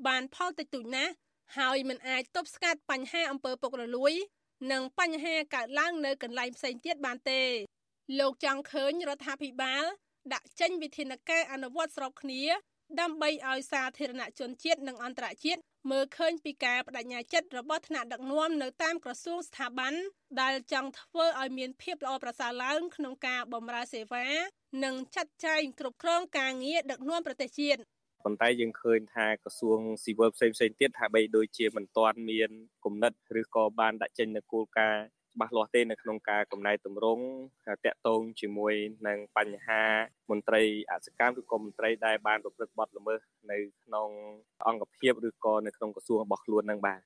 [0.07, 1.14] បានផលតិចតួចណាស់
[1.58, 4.14] ហើយមិនអាចទប់ស្កាត់បញ្ហាអំពើពុករលួយ
[4.72, 7.41] និងបញ្ហាកើតឡើងនៅកន្លែងផ្សេងទៀតបានទេ
[8.20, 9.84] លោកចង់ឃើញរដ្ឋាភិបាល
[10.34, 12.43] ដាក់ចេញវិធានការអនុវត្តស្របគ្នា
[13.01, 19.93] ដើម្បីឲ្យសាធារណជនជាតិនិងអន្តរជាតិមើលឃើញពីការបដិញ្ញាចិត្តរបស់ថ្នាក់ដឹកនាំនៅតាមក្រសួងស្ថាប័ន
[20.41, 24.28] ដែលចង់ធ្វើឲ្យមានភាពល្អប្រសើរឡើងក្នុងការបម្រើសេវា
[24.84, 27.82] និងចាត់ចែងគ្រប់គ្រងការងារដឹកនាំប្រទេសជាតិ
[28.24, 32.52] ប៉ុន្តែយើងឃើញថាក្រសួងស៊ីវិលផ្សេងផ្សេងទៀតថាបីដូចជាមិនទាន់មាន
[32.86, 35.04] គំនិតឬក៏បានដាក់ចេញនូវគោលការណ៍
[35.34, 37.24] ច្បាស់លាស់ទេនៅក្នុងការកំណែតម្រង់
[37.68, 38.74] តាក់ទងជាមួយ
[39.08, 39.84] នឹងបញ្ហា
[40.30, 40.62] មន្ត្រី
[40.92, 43.20] អសកម្មឬក៏មន្ត្រីដែលបានប្រព្រឹត្តបទល្មើស
[43.52, 44.10] នៅក្នុង
[44.68, 47.00] អង្គភាពឬក៏នៅក្នុងក្រសួងរបស់ខ្លួននឹងបាទ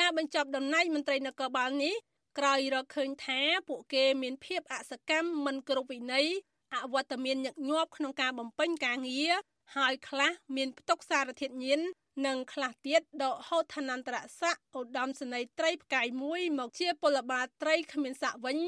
[0.00, 1.94] ការបញ្ចប់តំណែងមន្ត្រីនគរបាលនេះ
[2.38, 6.26] ក្រោយរកឃើញថាពួកគេមានភាពអសកម្មមិនគ្រប់វិន័យ
[6.74, 9.32] អវត្តមានញឹកញាប់ក្នុងការបំពេញការងារ
[9.76, 11.80] ហើយខ្លះមានផ្ទុកសារធាតុញៀន
[12.26, 18.58] និងខ្លះទៀតដកហូតឋានន្តរស័ក្តិឧត្តមសេនីយ៍ត្រីផ្កាយមួយមកជាពលបាលត្រីគ្មានស័ក្តិវិញ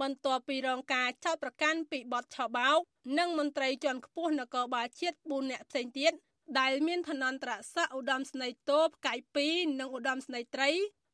[0.00, 2.78] បន្ទាប់ពីរងការចោទប្រកាន់ពីបទឆបោក
[3.18, 6.12] និងមន្ត្រីជាន់ខ្ពស់នគរបាលជាតិ4នាក់ផ្សេងទៀត
[6.60, 10.70] ដែលមានឋានន្តរស័ក្តិឧត្តមសេនីយ៍តូផ្កាយ2និងឧត្តមសេនីយ៍ត្រី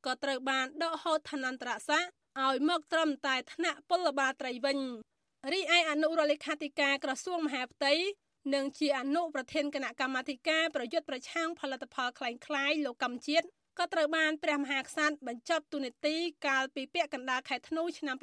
[0.07, 2.11] ក៏ត្រូវបានដកហូតឋានន្តរស័ក្តិ
[2.47, 4.79] ឲ្យមកត្រឹមតែថ្នាក់ពលបាលត្រីវិញ
[5.53, 7.95] រីឯអនុរដ្ឋលេខាធិការក្រសួងមហាផ្ទៃ
[8.54, 13.46] និងជាអនុប្រធានគណៈកម្មាធិការប្រយុទ្ធប្រឆាំងផលិតផលคล้ายៗលោកកម្មជាតិ
[13.80, 16.16] ក៏ត្រូវបានព្រះមហាក្សត្របញ្ចប់ទូនីតិ
[16.48, 18.16] កាលពីពាក់កណ្ដាលខែធ្នូឆ្នាំ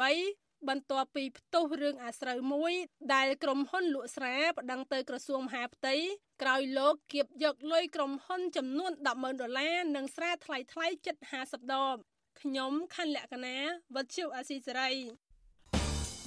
[0.00, 2.72] 2023បន្ទាប់ពីផ្ទុះរឿងអាស្រូវមួយ
[3.14, 5.94] ដែលក្រុមហ៊ុនលក់ស្រាប្តឹងទៅក្រសួងមហាផ្ទៃ
[6.42, 11.96] ក្រោយលោកគៀបយកលុយក្រុមហ៊ុនចំនួន100,000ដុល្លារនិងស្រាថ្លៃថ្លៃជិត50ដប
[12.40, 13.56] ខ្ញុំខណ្ឌលក្ខណា
[13.94, 14.90] វັດឈូអាស៊ីសេរី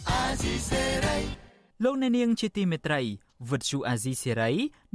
[0.09, 1.17] អាស៊ីសេរី
[1.83, 3.01] លោកអ្នកនាងជាទីមេត្រី
[3.50, 4.52] វិទ្យុអាស៊ីសេរី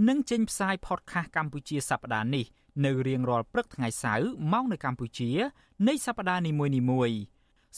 [0.08, 2.46] នឹងចេញផ្សាយ podcast កម្ពុជាសប្តាហ៍នេះ
[2.86, 5.32] នៅរៀងរាល់ព្រឹកថ្ងៃសៅរ៍ម៉ោងនៅកម្ពុជា
[5.88, 6.52] នៃសប្តាហ៍នី
[6.92, 7.20] មួយៗ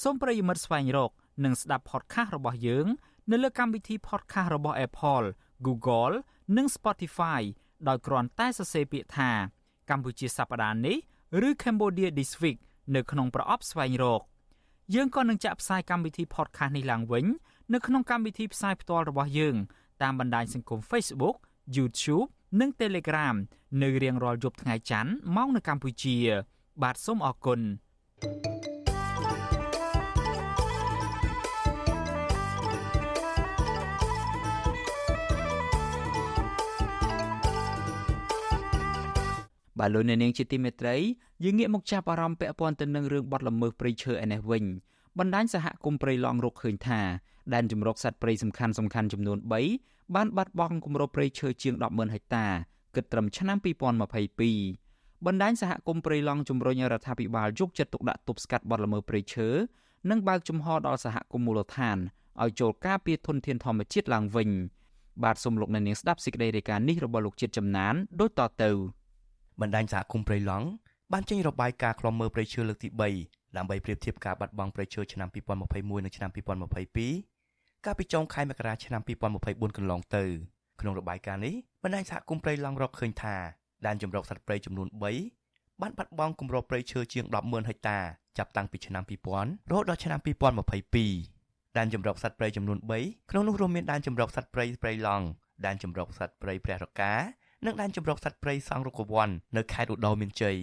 [0.02, 1.12] សូមប្រិយមិត្តស្វែងរក
[1.44, 2.88] និងស្ដាប់ podcast របស់យើង
[3.32, 5.28] នៅលើកម្មវិធី podcast របស់ Apple,
[5.66, 6.16] Google
[6.58, 7.42] និង Spotify
[7.88, 9.32] ដោយគ្រាន់តែសរសេរពាក្យថា
[9.90, 10.98] កម្ពុជាសប្តាហ៍នេះ
[11.48, 12.60] ឬ Cambodia This Week
[12.96, 14.22] នៅក្នុងប្រអប់ស្វែងរក
[14.96, 17.26] យើងក៏នឹងចាក់ផ្សាយកម្មវិធី podcast នេះឡើងវិញ
[17.74, 19.56] នៅក្នុងកម្មវិធីផ្សាយផ្ទាល់របស់យើង
[20.04, 21.36] តាមបណ្ដាញសង្គម Facebook
[21.76, 22.28] YouTube
[22.60, 23.36] និង Telegram
[23.82, 26.18] នៅរៀងរាល់យប់ថ្ងៃច័ន្ទម៉ោងនៅកម្ពុជា
[26.84, 27.60] បាទសូមអរគុណ
[28.22, 28.66] thank you
[39.80, 40.96] បាទលោកអ្នកនាងជាទីមេត្រី
[41.44, 44.64] យើងងាកមកចាប់អារម្មណ៍ពាក់ព័ន្ធទៅនឹងរឿងបទល្មើសព្រៃឈើឯនេះវិញ
[45.20, 47.02] បណ្ដាញសហគមន៍ព្រៃឡង់រកឃើញថា
[47.54, 52.46] ដែនជំរកសត្វព្រៃសំខាន់សំខាន់ចំនួន3បានបាត់បង់គម្របព្រៃឈើជាង100,000ហិកតា
[52.96, 53.58] គិតត្រឹមឆ្នាំ
[54.22, 59.48] 2022បណ្ដាញសហគមន៍ព្រៃឡង់ជំរុញរដ្ឋាភិបាលយកចិត្តទុកដាក់ទប់ស្កាត់បទល្មើសព្រៃឈើ
[60.10, 61.98] និងបើកចំហដល់សហគមន៍មូលដ្ឋាន
[62.44, 64.50] ឲ្យចូលការពារធនធានធម្មជាតិឡើងវិញ
[65.24, 68.72] បាទសូមលោកអ្នកនាងស្ដាប់សេចក្តីរាយការណ៍នេះរបស់លោកជាតិចំណានដូចតទៅ
[69.62, 70.68] បណ្ដាញសហគមន៍ព្រៃឡង់
[71.14, 72.90] បានចេញរបាយការណ៍ខ្លំមើលព្រៃឈើលើកទី
[73.24, 77.35] 3ដើម្បីប្រៀបធៀបការបាត់បង់ព្រៃឈើឆ្នាំ2021និងឆ្នាំ2022
[77.86, 79.02] កាលពីចុងខែមករាឆ្នាំ
[79.40, 80.24] 2024កន្លងទៅ
[80.82, 83.36] ក្នុងរបាយការណ៍នេះបណ្ដាញសហគមន៍ព្រៃឡង់រកឃើញថា
[83.86, 84.88] ដែនជម្រកសត្វព្រៃចំនួន
[85.34, 88.00] 3បានបាត់បង់គម្របព្រៃឈើជាង100,000ហិកតា
[88.38, 90.20] ចាប់តាំងពីឆ្នាំ2000រហូតដល់ឆ្នាំ
[90.98, 95.26] 2022ដែនជម្រកសត្វព្រៃចំនួន3ក្នុងនោះរួមមានដែនជម្រកសត្វព្រៃព្រៃឡង់
[95.66, 97.14] ដែនជម្រកសត្វព្រៃព្រះរកា
[97.66, 100.58] និងដែនជម្រកសត្វព្រៃសង្រុកវ័ននៅខេត្តឧត្តរមានជ័យ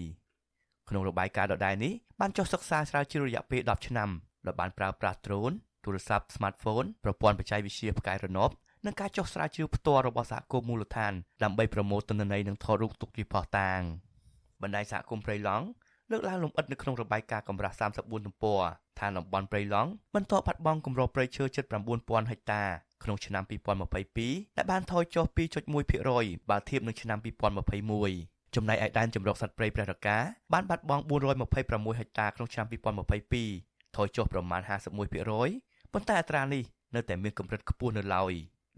[0.89, 4.11] ក្នុងរបាយការណ៍ដដែលនេះបានចុះសិក្សាស្រាវជ្រាវរយៈពេល10ឆ្នាំ
[4.47, 5.53] ដោយបានប្រើប្រាស់ដ្រូន
[5.85, 8.51] ទូរស័ព្ទ smartphone ប្រព័ន្ធបច្ចេកវិទ្យាផ្កាយរណប
[8.87, 11.13] និងការចុះស្រាវជ្រាវផ្ទាល់របស់សហគមន៍មូលដ្ឋាន
[11.43, 13.81] ដើម្បីប្រមូលទិន្នន័យនិងថតរូបទុកជាភស្តុតាង
[14.63, 15.67] បណ្ដាញសហគមន៍ព្រៃឡង់
[16.11, 18.61] លើកឡើងលម្អិតនៅក្នុងរបាយការណ៍កម្រាស់34ទំព័រ
[18.99, 21.65] ថាតំបន់ព្រៃឡង់បន្តបាត់បង់គម្របព្រៃឈើជិត
[21.99, 22.63] 9000ហិកតា
[23.05, 23.45] ក្នុងឆ្នាំ
[24.01, 25.25] 2022ដែលបានថយចុះ
[25.89, 27.19] 2.1%បើធៀបនឹងឆ្នាំ
[27.87, 30.19] 2021ចំណែកឯដែនជម្រកសត្វព្រៃព្រះរកា
[30.53, 31.03] បានបាត់បង់
[31.51, 32.67] 426ហិកតាក្នុងឆ្នាំ
[33.31, 34.61] 2022ថយចុះប្រមាណ
[35.27, 36.65] 51% ប៉ុន្តែអត្រានេះ
[36.95, 38.33] នៅតែមានកម្រិតខ្ពស់នៅឡើយ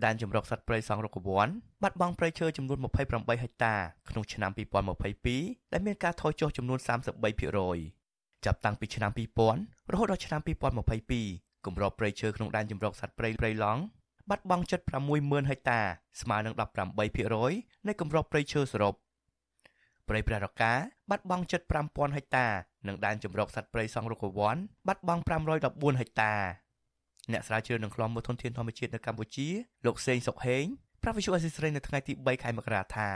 [0.05, 1.49] ដែនជម្រកសត្វព្រៃសង្រុកវ័ន
[1.83, 2.79] បាត់បង់ព្រៃឈើចំនួន
[3.11, 3.75] 28ហិកតា
[4.11, 4.51] ក្នុងឆ្នាំ
[5.13, 6.79] 2022ដែលមានការថយចុះចំនួន
[7.83, 9.11] 33%ចាប់តាំងពីឆ្នាំ
[9.53, 10.41] 2000រហូតដល់ឆ្នាំ
[11.03, 13.83] 2022គម្របព្រៃឈើក្នុងដែនជម្រកសត្វព្រៃព្រៃឡង់
[14.31, 14.81] បាត់បង់ជិត
[15.15, 15.81] 60000ហិកតា
[16.21, 16.55] ស្មើនឹង
[17.21, 18.95] 18%នៃគម្របព្រៃឈើសរុប
[20.09, 20.73] ព្រៃព្រះរកា
[21.11, 22.47] បាត់បង់ជិត5000ហិកតា
[22.89, 24.57] និងដែនជម្រកសត្វព្រៃសង្រុកវ័ន
[24.89, 25.23] បាត់បង់
[25.65, 26.64] 514ហិកតា
[27.33, 29.49] អ្នកស្រាវជ្រាវនឹងខ្លំមើលធនធានធម្មជាតិនៅកម្ពុជា
[29.87, 30.65] លោកសេងសុកហេង
[31.03, 33.09] ប្រាវិសុអសិស្រ័យនៅថ្ងៃទី3ខែមករាថា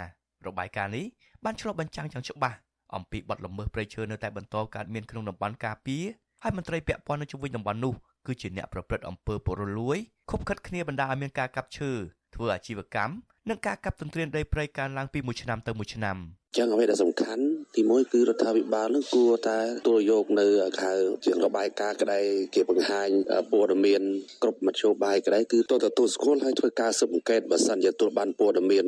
[0.47, 1.07] របាយការណ៍នេះ
[1.45, 2.57] បានឆ្លុះបញ្ចាំងយ៉ាងច្បាស់
[2.95, 6.05] អំពីបទល្មើសព្រៃឈើនៅតែបន្តកើតមានក្នុងតំបន់ការពារ
[6.43, 7.95] ហើយមន្ត្រីពាក់ព័ន្ធនៅជុំវិញតំបន់នោះ
[8.27, 9.99] គឺជាអ្នកប្រព្រឹត្តអំពើពុករលួយ
[10.31, 11.91] ខົບខិតគ្នាបណ្ដាឲ្យមានការកាប់ឈើ
[12.35, 13.13] ធ្វើអាជីវកម្ម
[13.49, 16.17] និងការកាប់ទន្ទ្រានដីព្រៃកើនឡើងពីមួយឆ្នាំទៅមួយឆ្នាំ
[16.57, 17.44] ចឹងអ្វីដែលសំខាន់
[17.76, 20.46] ទីមួយគឺរដ្ឋាភិបាលនឹងគួរតែទទួលយកនៅ
[20.80, 20.92] ខៅ
[21.24, 22.20] ជារបាយការណ៍ក្តី
[22.55, 23.09] គេបង្ហាញ
[23.53, 24.03] ព័ត៌មាន
[24.42, 28.86] គ្រប់មធ្យោបាយក្តីគឺទៅទទួលស្គាល់ហើយធ្វើការស៊ើបអង្កេតបើសិនជាទទួលបានព័ត៌មាន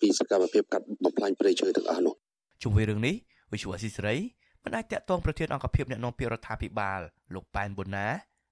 [0.00, 2.14] ពីសកម្មភាពកាត់បំផ្លាញព្រៃឈើទាំងអស់នោះ
[2.62, 3.14] ជុំវិញរឿងនេះ
[3.52, 4.16] វិសុវអសីសេរី
[4.64, 7.00] មិនអាចតាក់ទងប្រធានអង្គភិបអ្នកនាំពាក្យរដ្ឋាភិបាល
[7.34, 8.08] លោកប៉ែនប៊ុនណា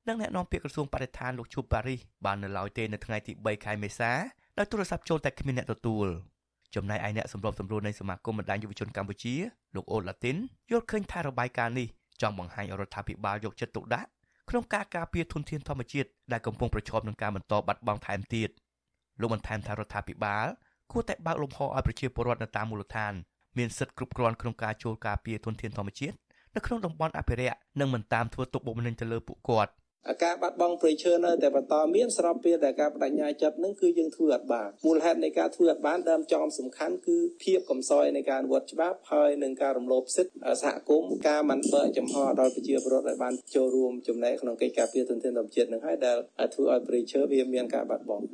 [0.09, 4.13] និងអ្នកនាំពាក្យក្រសួងបរិស្ថានលោកជូប៉ារីសបាននៅឡើយទេនៅថ្ងៃទី3ខែមេសា
[4.59, 6.09] ដោយទូរស័ព្ទចូលតែគ្មានអ្នកទទួល
[6.75, 9.35] ចំណែកឯអ្នកសម្របសម្រួលនៃសមាគមបណ្ដាញយុវជនកម្ពុជា
[9.75, 10.37] លោកអូឡាទីន
[10.71, 11.89] យល់ឃើញថារបាយការណ៍នេះ
[12.21, 14.09] ចង់បង្ហាញរដ្ឋាភិបាលយកចិត្តទុកដាក់
[14.51, 18.49] ក្នុងការការពារធនធានធម្មជាតិដែលកំពុងប្រឈមនឹងការបន្តបាត់បង់ថែមទៀត
[19.21, 20.47] លោកបន្ថែមថារដ្ឋាភិបាល
[20.93, 23.13] គួរតែបើកលំហឲ្យប្រជាពលរដ្ឋនៅតាមមូលដ្ឋាន
[23.59, 26.17] មានសិទ្ធិគ្រប់គ្រាន់ក្នុងការចូលការពារធនធានធម្មជាតិ
[26.55, 29.73] នៅក្នុងតំបន់អភិរក្សនិងមិនតាមធ្វើទុកបុកម្នេញទៅលើពួកគាត់
[30.25, 46.17] ការបាត់បង់ព្រៃឈើនៅតែបន្តមានស្របពេលដែលការបដិញ្ញាចិត្តនឹងគឺយើងធ្វើអត់បានមូលហេតុនៃការធ្វើអត់បានដើមចំសំខាន់គឺភាពកំសោយនៃការអនុវត្តច្បាប់ហើយនឹងការរំលោភសិទ្ធិសហគមន៍ការមិនបើកចំហដល់ប្រជាពលរដ្ឋឲ្យបានចូលរួមចំណែកក្នុងកិច្ចការពារទន្ទឹងធម្មជាតិនឹងហើយដែល
[46.55, 48.25] ធ្វើឲ្យព្រៃឈើវាមានការបាត់បង់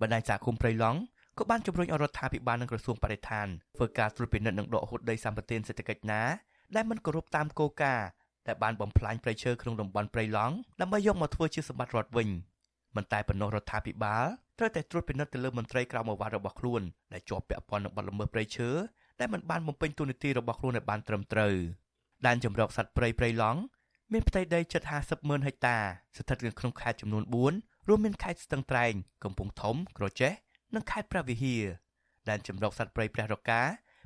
[0.00, 1.00] បណ្ដាញសហគមន៍ព្រៃឡង់
[1.38, 3.46] ក៏បានជំរុញឲ្យរដ្ឋាភិបាលនិងក្រសួងបរិស្ថាន
[3.76, 6.22] ធ្វើការត្រួតពិនិត្យនិងដកហូតដីសម្បត្តិសេដ្ឋកិច្ចណា
[6.76, 8.06] ដែលមិនគោរពតាមគោលការណ៍
[8.48, 12.28] ដែលបានបំផ្លាញព្រៃឈើក្នុងតំបន់ព្រៃឡង់ដើម្បីយកមកធ្វើជាសម្បត្តិរដ្ឋវិញ
[12.96, 14.26] មិនតែប៉ុណ្ណោះរដ្ឋាភិបាល
[14.58, 16.82] ត្រូវតែត្រួតពិនិត្យទៅលើមន្ត្រីក្រមអាវ៉ាត់របស់ខ្លួន
[17.12, 18.68] ដែលជាប់ពាក់ព័ន្ធនឹងបទល្មើសព្រៃឈើ
[19.20, 21.54] ដែលមិនបានបំពេញតួនាទីរបស់ខ្លួនឲ្យបានត្រឹមត្រូវ
[22.26, 23.60] ដែនជម្រកសត្វព្រៃព្រៃឡង់
[24.12, 25.76] មានផ្ទៃដីជិត50ម៉ឺនហិកតា
[26.16, 27.24] ស្ថិតនៅក្នុងខេត្តចំនួន
[27.56, 28.92] 4រួមមានខេត្តស្ទឹងត្រែង
[29.24, 30.32] កំពង់ធំ ក្រចេះ
[30.74, 31.64] និងខេត្តព្រះវិហារ
[32.28, 33.62] ដែនជម្រកសត្វព្រៃព្រះរកា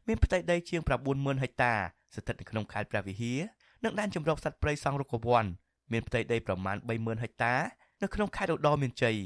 [0.07, 0.81] មានផ្ទៃដីជាង
[1.13, 1.75] 90000ហិកតា
[2.15, 3.41] ស្ថិតនៅក្នុងខេត្តព្រះវិហារ
[3.85, 5.45] និងដែនជម្រកសត្វព្រៃសង្រុកវ័ន
[5.93, 7.55] មានផ្ទៃដីប្រមាណ30000ហិកតា
[8.03, 9.17] នៅក្នុងខេត្តឧត្តរមានជ័យ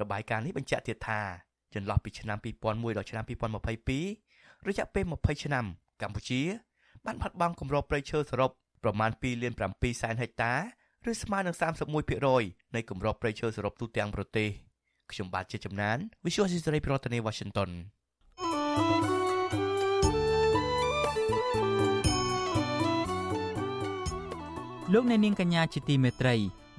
[0.00, 1.20] របាយការណ៍នេះបញ្ជាក់ទៀតថា
[1.74, 5.64] ចន្លោះពីឆ្នាំ2001ដល់ឆ្នាំ2022រយៈពេល20ឆ្នាំ
[6.02, 6.42] កម្ពុជា
[7.04, 8.50] បានបាត់បង់គម្របព្រៃឈើសរុប
[8.82, 10.54] ប្រមាណ2លាន7សែនហិកតា
[11.10, 11.56] ឬស្មើនឹង
[12.14, 14.48] 31%នៃគម្របព្រៃឈើសរុបទូទាំងប្រទេស
[15.10, 17.70] ខ្ញុំបាទជាចំណាន Visual Society ប្រធានាទី Washington
[24.92, 26.34] លោកអ្នកនាងកញ្ញាជាទីមេត្រី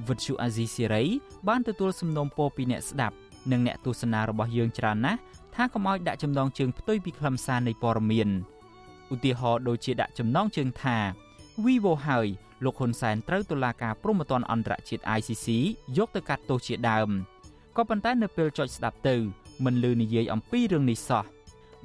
[0.08, 1.04] វិទ្យុអាស៊ីសេរី
[1.48, 3.16] បានទទួលសំណូមពរពីអ្នកស្ដាប់
[3.52, 5.20] និងអ្នកទស្សនារបស់យើងច្រើនណាស់
[5.56, 8.30] ថាកុំឲ្យដាក់ចំណងជើងផ្ទុយពីខ្លឹមសារនៃព័ត៌មាន
[9.14, 10.98] ឧទាហរណ៍ដូចជាដាក់ចំណងជើងថា
[11.64, 12.28] Vivo ហើយ
[12.64, 15.48] លោកហ៊ុនសែនត្រូវតុលាការព្រហ្មទណ្ឌអន្តរជាតិ ICC
[15.98, 17.10] យកទៅកាត់ទោសជាដើម
[17.78, 19.16] ក៏ប៉ុន្តែនៅពេលចុចស្ដាប់ទៅ
[19.66, 21.24] មិនលឺនិយាយអំពីរឿងនេះសោះ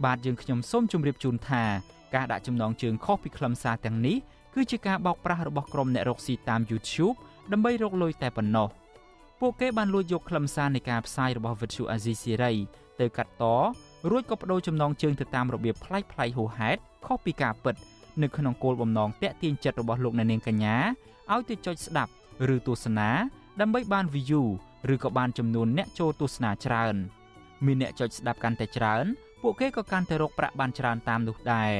[0.04, 1.64] បាទយើងខ្ញុំសូមជម្រាបជូនថា
[2.14, 4.16] ការដាក់ចំណងជើងខុសពីខ្លឹមសារទាំងនេះ
[4.54, 7.16] គឺជាការបោកប្រាស់របស់ក្រុមអ្នករកស៊ីតាម YouTube
[7.52, 8.68] ដើម្បីរកលុយតែប៉ុណ្ណោះ
[9.40, 12.54] ពួកគេបានលួចយកខ្លឹមសារនៃការផ្សាយរបស់ Vuthu Azizi Siri
[13.00, 13.44] ទៅកាត់ត
[14.10, 17.74] រួចក៏បដូរចំណងជើងទៅតាមរបៀបប្លែកៗហួសហេតុខុសពីការពិត
[18.22, 20.76] នៅក្នុងគោលបំណងតាក់ទាញចិត្តរបស់លោកអ្នកនាងកញ្ញា
[21.32, 22.12] ឲ្យទៅចុចស្ដាប់
[22.54, 23.10] ឬទស្សនា
[23.60, 24.44] ដើម្បីបាន view
[24.94, 26.94] ឬក៏បានចំនួនអ្នកចូលទស្សនាច្រើន
[27.66, 29.04] មានអ្នកចុចស្ដាប់កាន់តែច្រើន
[29.42, 31.72] ពួកគេក៏កាន់តែរកប្រាក់បានច្រើនតាមនោះដែរ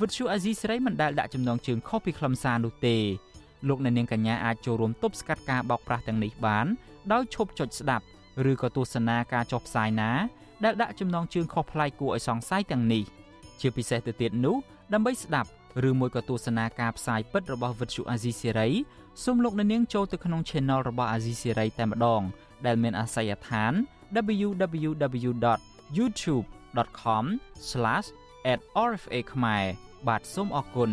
[0.00, 2.96] វិទ្យុអាស៊ីសេរីមិនដែលដាក់ចំណងជើងខុសពីខ្លឹមសារនោះទេ
[3.68, 6.66] លោកអ្នកនាងកញ្ញាអាចចូលរួមទប់ស្កាត់ការបោកប្រាស់ទាំងនេះបាន
[7.12, 8.04] ដោយឈប់ចុចស្ដាប់
[8.50, 10.10] ឬក៏ទស្សនាការចុះផ្សាយណា
[10.64, 13.04] ដែលដាក់ចំណងជើងខុសប្លែកគួរឲ្យសង្ស័យទាំងនេះ
[13.60, 14.56] ជាពិសេសទៅទៀតនោះ
[14.92, 15.48] ដើម្បីស្ដាប់
[15.88, 18.68] ឬមួយក៏ទស្សនាការផ្សាយពិតរបស់វិទ្យុអាស៊ីសេរី
[19.24, 22.22] សូមលោកអ្នកនាងចូលទៅក្នុង Channel របស់អាស៊ីសេរីតែម្ដង
[22.66, 23.72] ដែលមានអាសយដ្ឋាន
[28.44, 29.64] www.youtube.com/@rfa ខ្មែរ
[30.08, 30.90] បាទសូមអរគុណ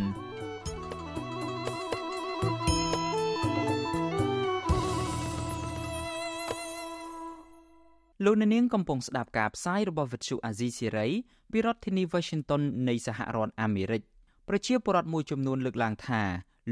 [8.26, 11.08] លោកអ្នកនាងកំពុងស្ដាប់ការផ្សាយរបស់វិទ្យុអាស៊ីសេរី
[11.52, 14.02] ពីរដ្ឋធានី Washington នៃសហរដ្ឋអាមេរិក
[14.48, 16.22] ប្រជាពលរដ្ឋមួយចំនួនលើកឡើងថា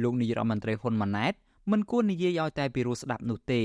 [0.03, 1.33] លោកនាយរដ្ឋមន្ត្រីហ៊ុនម៉ាណែត
[1.71, 3.61] មិនគួរនិយាយឲ្យតែពីរោះស្ដាប់នោះទេ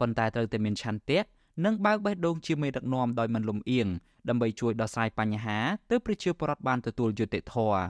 [0.00, 1.18] ប៉ុន្តែត្រូវតែមានឆន្ទៈ
[1.64, 3.88] និងបើកបេះដូងជាមេដឹកនាំដោយមិនលំអៀង
[4.28, 5.58] ដើម្បីជួយដោះស្រាយបញ្ហា
[5.90, 7.80] ទើបប្រជាពលរដ្ឋបានទទួលយុត្តិធម៌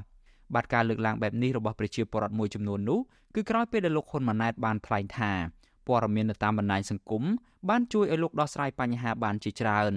[0.55, 3.01] បាទការលើកឡើងបែបនេះរបស់ប្រជាពលរដ្ឋមួយចំនួននោះ
[3.35, 5.33] គឺក្រោយពេលដែលលោកហ៊ុនម៉ាណែតបានថ្លែងថា
[5.87, 7.25] ព័ត៌មាននៅតាមបណ្ដាញសង្គម
[7.69, 9.95] បានជួយឲ្យលោកដោះស្រាយបញ្ហាបានជាច្រើន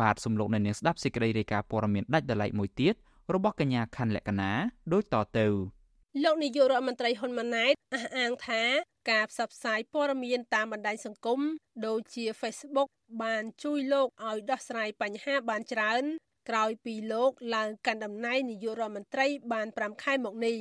[0.00, 2.94] បាទសំលោកនៅនាងស្ដាប់សេចក្តីរាយការណ៍ព័ត៌មានដាច់ដライមួយទៀត
[3.34, 4.50] របស់កញ្ញាខណ្ឌលក្ខណា
[4.92, 5.46] ដូចតទៅ
[6.24, 8.62] លោកនាយករដ្ឋមន្ត្រីហ៊ុនម៉ាណែតអះអាងថា
[9.10, 11.40] ការផ្សព្វផ្សាយព័ត៌មានតាមបណ្ដាញសង្គម
[11.86, 12.88] ដូចជា Facebook
[13.22, 16.02] បានជួយលោកឲ្យដោះស្រាយបញ្ហាបានច្រើន
[16.48, 20.56] ក្រោយពីលោកឡើងកាន់តំណែងនាយករដ្ឋមន្ត្រីបាន5ខែមកនេះ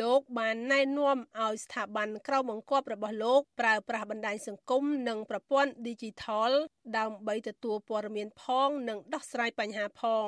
[0.00, 6.52] លោកបានណែនាំឲ្យស្ថាប័នក្រៅបង្គាប់របស់លោកប្រើប្រាស់បណ្ដាញសង្គមនិងប្រព័ន្ធ Digital
[6.98, 10.26] ដើម្បីទទួលព័ត៌មានផង និងដោះស្រាយបញ្ហាផង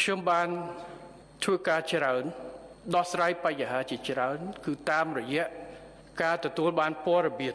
[0.00, 0.48] ខ្ញុំបាន
[1.44, 2.24] ធ្វើការច្រើន
[2.94, 5.61] ដោះស្រាយបញ្ហាជាច្រើន គឺតាមរយៈ
[6.20, 7.54] ការទទួលបានព័ត៌មាន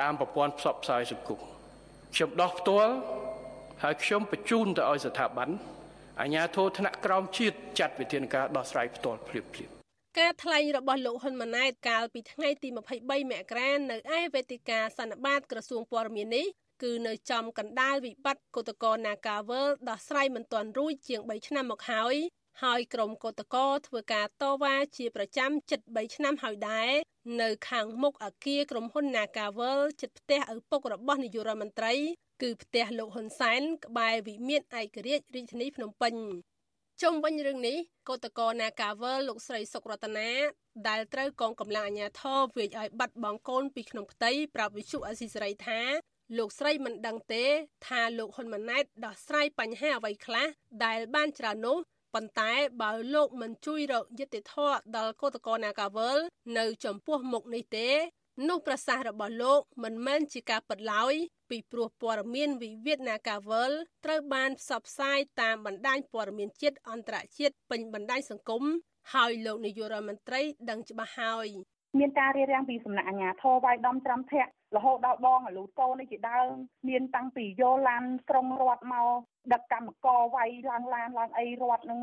[0.00, 1.40] តាមប្រព័ន្ធផ្សព្វផ្សាយសង្គម
[2.14, 2.94] ខ្ញុំដោះផ្ទាល់
[3.82, 5.48] ហើយខ្ញុំបញ្ជូនទៅឲ្យស្ថាប័ន
[6.20, 9.70] អាជ្ញាធរថ្នាក់ក្រោមជាតិចាត់វិធានការដោះស្រាយផ្ទាល់ភ្លាមភ្លាម
[10.18, 16.46] ការថ្លែងរបស់លោកហ៊ុនម៉ាណែតកាលពីថ្ងៃទី23មករានៅឯវេទិកាសន្និបាតក្រសួងព័ត៌មាននេះ
[16.82, 22.16] គឺនៅចំកណ្ដាលវិបត្តិកតកោ Nagavel ដោះស្រាយមិនទាន់រួចជាង3ឆ្នាំមកហើយ
[22.62, 26.90] ហើយក្រុមកោតកោធ្វើការតវ៉ាជាប្រចាំជិត3ឆ្នាំហើយដែរ
[27.40, 31.94] នៅខាងមុខអគារក្រុមហ៊ុន Nagavel ជិតផ្ទះឪពុករបស់នាយករដ្ឋមន្ត្រី
[32.42, 36.14] គឺផ្ទះលោកហ៊ុនសែនក្បែរវិមានឯករាជ្យរាជធានីភ្នំពេញ
[37.02, 37.78] ជុំវិញរឿងនេះ
[38.08, 40.30] កោតកោ Nagavel លោកស្រីសុករតនា
[40.88, 45.80] ដែលត្រូវកងកម្លាំងអាជ្ញាធរវាយឲ្យបាត់បង់កូនពីក្នុងផ្ទៃប្រាប់វិសុអសីសេរីថា
[46.38, 47.44] លោកស្រីមិនដឹងទេ
[47.86, 50.46] ថាលោកហ៊ុនម៉ាណែតដោះស្រាយបញ្ហាអ្វីខ្លះ
[50.84, 51.78] ដែលបានច្រើននោះ
[52.14, 52.52] ប៉ុន្តែ
[52.82, 56.18] បើលោកមិនជួយរកយុត្តិធម៌ដល់កោតក្រនាការវល
[56.58, 57.88] នៅចំពោះមុខនេះទេ
[58.48, 61.14] នោះប្រសាសន៍របស់លោកមិនមែនជាការពិតឡើយ
[61.50, 63.70] ពីព្រោះព័ត៌មានវិវាទនាការវល
[64.04, 68.62] ត្រូវបានផ្សព្វផ្សាយតាមបណ្ដាញព័ត៌មានជាតិអន្តរជាតិពេញបណ្ដាញសង្គម
[69.14, 70.40] ហើយលោកនាយករដ្ឋមន្ត្រី
[70.70, 71.48] ដឹងច្បាស់ហើយ
[71.98, 76.48] មានការរៀបរៀងពីសំណាក់អាជ្ញាធរវាយដំច្រាំធាក់ រហូតដល់បងអាលូតូនេះជាដើម
[76.88, 79.08] មានតាំងពីយោឡានក្រុងរត់មក
[79.52, 82.00] ដឹកកម្មករវាយឡើងឡានឡើងអីរត់នឹង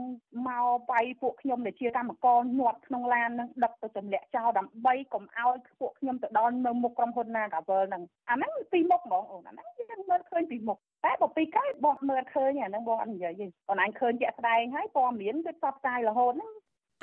[0.47, 16.51] មកវាយពួកខ្ញុំដែលជាកម្មករញាត់ក្នុងឡាននឹងដឹកទៅទម្លាក់ចោលដើម្បីកុំឲ្យពួកខ្ញុំទៅដល់នៅមុខក្រុមហ៊ុន Nagavel ហ្នឹងអាហ្នឹងពីមុខហ្មងអូនអាហ្នឹងយើងមើលឃើញពីមុខតែបើពីក្រោយបងមើលឃើញអាហ្នឹងបងអត់និយាយទេប៉ុន្តែអញឃើញជាក់ស្ដែងហើយព័ត៌មានវាផ្សព្វផ្សាយរហូតហ្នឹង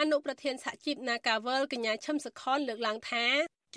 [0.01, 3.25] អនុប្រធានសហជីព Nagavel កញ្ញាឈឹមសខនលើកឡើងថា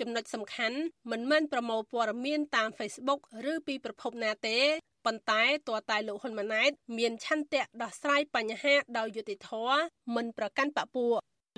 [0.00, 0.78] ចំណុចសំខាន់
[1.10, 3.20] មិនមែនប្រមូលព័ត៌មានតាម Facebook
[3.52, 4.58] ឬពីប្រភពណាទេ
[5.06, 9.80] ប៉ុន្តែតួតែលោកហ៊ុនម៉ាណែត មានឆន្ទៈដោះស្រាយបញ្ហាដោយយុត្តិធម៌
[10.14, 11.12] មិនប្រកាន់បពុះ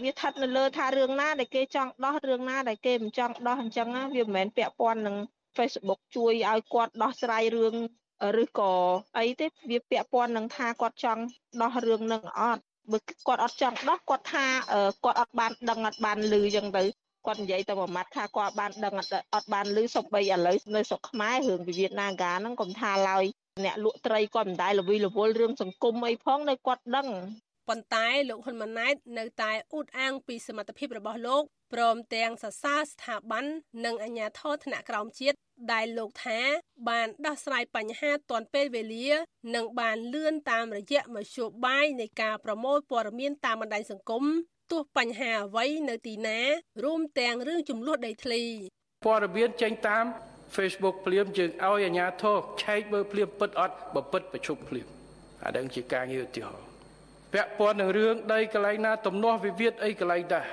[0.04, 5.16] វាស្ថិតនៅលើថារឿងណាដែលគេចង់ដោះរឿងណាដែលគេមិនចង់ដោះអញ្ចឹងវាមិនមែនពាក់ព័ន្ធនឹង
[5.56, 7.74] Facebook ជួយឲ្យគាត់ដោះស្រាយរឿង
[8.42, 8.72] ឬក៏
[9.18, 11.22] អីទេវាពាក់ព័ន្ធនឹងថាគាត់ចង់
[11.62, 12.62] ដោះរឿងនឹងអត់
[12.92, 14.44] បើគាត់អត់ចង់ដោះគាត់ថា
[15.04, 16.82] គាត់អត់បានដឹងអត់បានឮអញ្ចឹងទៅ
[17.26, 18.94] គាត់និយាយទៅមួយម៉ាត់ថាគាត់បានដឹង
[19.34, 23.24] អត់បានឮសំបីឥឡូវនៅស្រុកខ្មែររឿងវិវាទនាការហ្នឹងកុំថាឡើយ
[23.64, 27.08] អ្នកលក់ត្រីគាត់មិនដែលល្វីល្វល់រឿងសង្គមអីផងនៅគាត់ដឹង
[27.68, 31.42] ប៉ុន្តែលោកហ៊ុនម៉ាណែតនៅតែអ៊ូតអាងពីសមត្ថភាពរបស់លោក
[31.72, 33.44] ព្រមទាំងសរសើរស្ថាប័ន
[33.84, 35.36] និងអាជ្ញាធរថ្នាក់ក្រោមជាតិ
[35.72, 36.40] ដែលលោកថា
[36.88, 39.08] បានដោះស្រាយបញ្ហាទាន់ពេលវេលា
[39.54, 44.24] និងបានលឿនតាមរយៈមធ្យោបាយនៃការប្រមូលព័ត៌មានតាមបណ្ដាញសង្គម
[44.70, 46.38] ទោះបញ្ហាអ្វីនៅទីណា
[46.84, 48.42] រួមទាំងរឿងចំនួនដីធ្លី
[49.06, 50.04] ព័ត៌មានចេញតាម
[50.56, 54.86] Facebook ភ្លាមយើងឲ្យអាជ្ញាធរឆែកមើលភ្លាមពិតអត់បើពិតប្រជុំភ្លាម
[55.44, 56.66] អាដឹងជាការងារឧទាហរណ៍
[57.32, 60.46] ពាក់ព័ន្ធនឹងរឿងដីកន្លែងណាទំនាស់វិវាទអីកន្លែងដែរ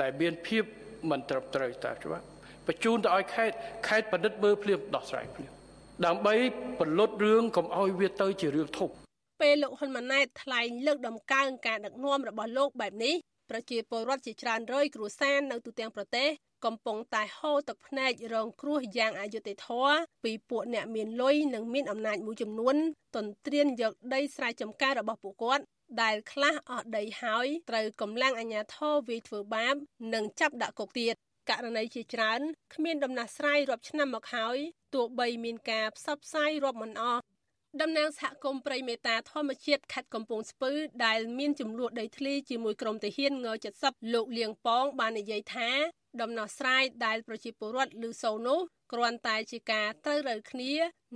[0.00, 0.64] ដែលមានភាព
[1.10, 2.24] មិនត្រឹមត្រូវតាមច្បាប់
[2.66, 3.56] បញ្ជូនទៅឲ្យខេត្ត
[3.88, 5.52] ខេត្តបណ្ឌិតមើលភ្លាមដោះស្រាយភ្លាម
[6.06, 6.34] ដើម្បី
[6.80, 8.90] បន្លត់រឿងកុំឲ្យវាទៅជារឿងធំ
[9.42, 13.14] ពេលលោកហ៊ុនម៉ាណែតថ្លែងលើកដំកើងការដឹកនាំរបស់លោកបែបនេះ
[13.52, 16.28] ប្រជាពលរដ្ឋជាច្រើនរយគ្រួសារនៅទូទាំងប្រទេស
[16.64, 22.76] កំពុងតែហូរទឹកភ្នែករងគ្រោះយ៉ាងអយុត្តិធម៌ពីពួកអ្នកមានលុយនិងមានអំណាចមួយចំនួន
[23.16, 25.64] ទន្ទ្រានយកដីស្រែចម្ការរបស់ពួកគាត់
[26.02, 29.74] ដែលខ្លះអស់ដីហើយត្រូវកម្លាំងអាជ្ញាធរវាយធ្វើបាប
[30.14, 31.14] និងចាប់ដាក់គុកទៀត
[31.50, 32.40] ករណីជាច្រើន
[32.74, 34.56] គ្មានដំណោះស្រាយរាប់ឆ្នាំមកហើយ
[34.94, 37.22] ទោះបីមានការផ្សព្វផ្សាយរាប់មិនអស់
[37.80, 40.72] តំណាងសហគមន៍ព្រៃមេតាធម្មជាតិខេត្តកំពង់ស្ពឺ
[41.06, 43.46] ដែលមានចំនួនដីធ្លីជាមួយក្រុមទាហានង
[43.80, 45.70] 70លោកលៀងប៉ងបាននិយាយថា
[46.20, 48.60] ដំណោះស្រាយដែលប្រជាពលរដ្ឋឮសូរនោះ
[48.92, 50.72] គ្រាន់តែជាការត្រូវរើគ្នា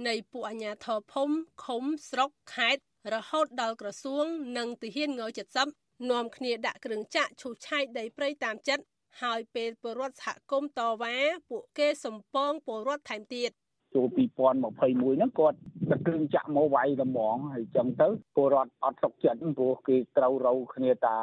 [0.08, 2.82] នៃពួកអាជ្ញាធរភូមិឃុំស្រុកខេត្ត
[3.14, 4.24] រហូតដល់ក្រសួង
[4.58, 5.22] និងទាហានង
[5.64, 8.84] 70នាំគ្នាដាក់គ្រឿងចាក់ឈូសឆាយដីព្រៃតាមចិត្ត
[9.22, 11.16] ហើយពេលពលរដ្ឋសហគមន៍តវ៉ា
[11.50, 13.50] ពួកគេសំពងពលរដ្ឋថែមទៀត
[13.96, 15.58] ចូល2021ហ្នឹងគាត់
[15.90, 21.18] ទៅគ្រឿងចាក់មកវាយតម្ងហើយចឹងទៅពលរដ្ឋអត់សុខចិត្តព្រោះគេត្រូវរៅគ្នាតា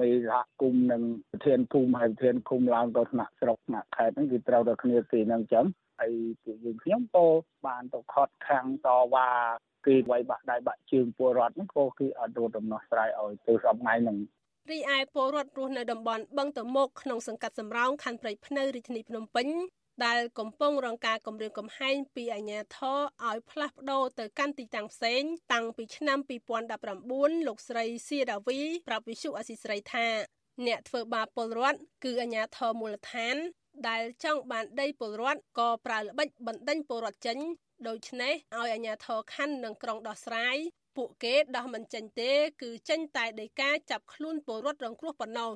[0.00, 5.66] មេសហគមន៍និងប្រធានភូមិហើយប្រធានភូមិឡើងទៅថ្នាក់ស្រុកថ្នាក់ខេត្តហ្នឹងគេត្រូវតែគ្នាគេហ្នឹងចឹង
[6.00, 6.12] ហើយ
[6.42, 7.26] ពួកយើងខ្ញុំក៏
[7.66, 9.28] បានទៅខត់ខាំងតវ៉ា
[9.86, 14.18] គេវាយបាក់ដៃបាក់ជើងពលរដ្ឋហ្នឹងក៏គេអត់រត់ដំណោះស្រាយឲ្យទៅសប្ងៃហ្នឹង
[14.70, 19.48] រីឯពលរដ្ឋរស់នៅតំបន់បឹងតមុកក្នុងសង្កាត់សំរោងខណ្ឌព្រៃភ្នៅរាជធានីភ្នំពេញ
[20.06, 25.22] ដែលកំពុងរងការគំរាមកំហែងពីអាជ្ញាធរឲ្យផ្លាស់ប្ដូរទៅកាន់ទីតាំងផ្សេង
[25.52, 26.18] តាំងពីឆ្នាំ
[26.82, 30.06] 2019លោកស្រីសៀដាវីប្រាប់វិសុអស៊ីស្រីថា
[30.66, 33.36] អ្នកធ្វើបាបពលរដ្ឋគឺអាជ្ញាធរមូលដ្ឋាន
[33.88, 37.38] ដែលចង់បានដីពលរដ្ឋក៏ប្រើល្បិចបណ្ដេញពលរដ្ឋចេញ
[37.88, 40.56] ដូច្នេះឲ្យអាជ្ញាធរខណ្ឌនិងក្រុងដោះស្រាយ
[40.96, 42.32] ពួកគេដោះមិនចេញទេ
[42.62, 45.50] គឺចេញតែដីកាចាប់ខ្លួនពលរដ្ឋរងគ្រោះប៉ុណ្ណោះ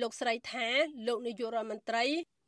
[0.00, 0.66] លោកស្រីថា
[1.06, 2.04] លោកនាយករដ្ឋមន្ត្រី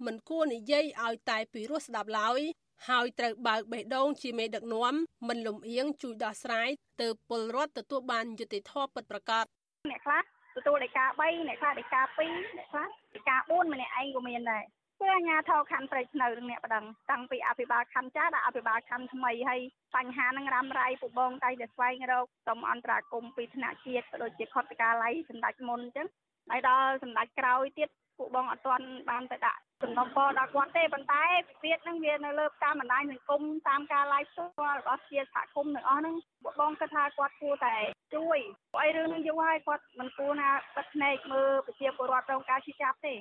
[0.07, 2.40] មិនគួរនិយាយឲ្យតែពីរោះស្ដាប់ឡើយ
[2.88, 4.94] ហើយត្រូវបើកបេះដូងជាមេដឹកនាំ
[5.28, 6.68] មិនលំអៀងជួយដោះស្រាយ
[7.03, 9.44] ទៅពលរដ្ឋទទួលបានយុត្តិធម៌ពិតប្រាកដ
[9.90, 10.22] អ្នកខ្លះ
[10.57, 14.64] ទទួលដីកា3អ្នកខ្លះដីកា2អ្នកខ្លះដីកា4ម្នាក់ឯងក៏មានដែរ
[15.01, 19.61] គឺអាញាធរខណ្ឌព្រៃភ្នៅនឹងអ្នកបដិងតាំងពីអភិបាលខណ្ឌចាស់ដល់អភិបាលខណ្ឌថ្មីហើយ
[19.96, 26.09] បញ្ហានឹងរ៉ាំរ៉ៃពុបងតែតែស្វែងរកសុំអន្តរាគមពីថ្នាក់ជាតិក៏ដូចជាខុទ្ទកាល័យសម្ដេចមុនអញ្ចឹង
[26.51, 27.88] ហើយដល់សម្ដេចក្រោយទៀត
[28.18, 37.76] ពួកបងអត់ទាន់បានទៅដាក់សំណពរដល់គាត់ទេប៉ុន្តែវិវាទនឹងវានៅលើតាមបណ្ដាញសង្គមតាមការ live ផ្ទាល់របស់ជាសហគមន៍ទាំងអស់ហ្នឹងពួកបងគិតថាគាត់គួរតែ
[38.14, 38.38] ជួយ
[38.72, 43.14] ព្រោះអីរឿងនឹងយូរហើយគាត់មិនគួរណាបិទភ្នែកមើលប្រជាពលរដ្ឋរងការឈឺចាប់ទេ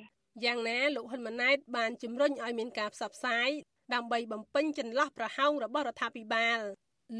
[0.44, 3.48] យ៉ាងណាលោកហ៊ុនម៉ាណែតបានជំរុញឲ្យមានការផ្សព្វផ្សាយ
[3.94, 6.60] ដើម្បីបំពេញចន្លោះប្រហោងរបស់រដ្ឋាភិបាល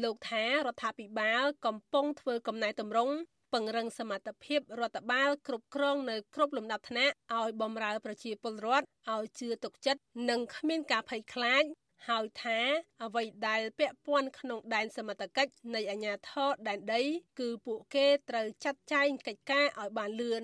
[0.03, 3.15] លោកថារដ្ឋាភិបាលកំពុងធ្វើកំណែតម្រង់
[3.53, 11.63] ពង្រឹងសមត្ថភាពរដ្ឋបាលគ្រប់គ្រងនៅគ្រប់លំដាប់ថ្នាក់ឲ្យបម្រើប្រជាពលរដ្ឋឲ្យជឿទុកចិត្តនិងគ្មានការភ័យខ្លាច
[12.09, 12.59] ហើយថា
[13.03, 17.01] អ្វីដែលពាក់ព័ន្ធក្នុងដែនសមត្ថកិច្ចនៃអាជ្ញាធរដែនដី
[17.39, 20.43] គឺពួកគេត្រូវចាត់ចែងកិច្ចការឲ្យបានលឿន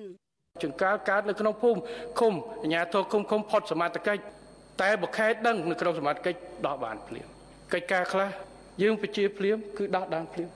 [0.64, 1.80] ចង្កាលកើតនៅក្នុងភូមិ
[2.20, 2.34] ឃុំ
[2.64, 4.22] អាជ្ញាធរឃុំឃុំផុតសមត្ថកិច្ច
[4.82, 7.28] តែបើខេត្តដឹងនៅក្នុងសមត្ថកិច្ចដោះបានភ្លាម
[7.74, 8.30] កិច្ចការខ្លះ
[8.82, 10.49] យើងប្រជាភ្លាមគឺដោះបានភ្លាម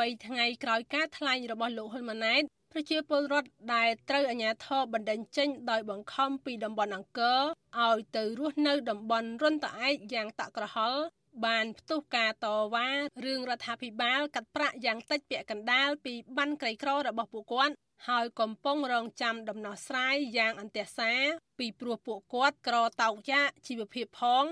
[0.00, 7.40] 3ថ្ងៃក្រោយការថ្លែងរបស់លោកហ៊ុនម៉ាណែតប្រជាពលរដ្ឋដែលត្រូវអាជ្ញាធរបណ្តេញចេញដោយបង្ខំពីតំបន់អង្គរ
[7.86, 11.00] ឲ្យទៅរស់នៅតំបន់រុនត្អែកយ៉ាងតក់ក្រហល់
[11.46, 12.88] បានផ្ទុះការតវ៉ា
[13.24, 17.74] រឿងរដ្ឋាភិបាលកាត់ប្រាក់យ៉ាងតិចពាក់កណ្ដាលពីបានក្រីក្ររបស់ពួកគាត់
[18.08, 21.12] ហើយកំពុងរងចាំដំណោះស្រាយយ៉ាងអន្ទះសា
[21.58, 24.44] ពីព្រោះពួកគាត់ក្រតោកយ៉ាជីវភាពផង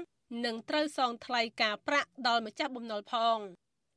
[0.44, 3.38] និងត្រូវសងថ្លៃការប្រាក់ដល់ម្ចាស់បំណុលផង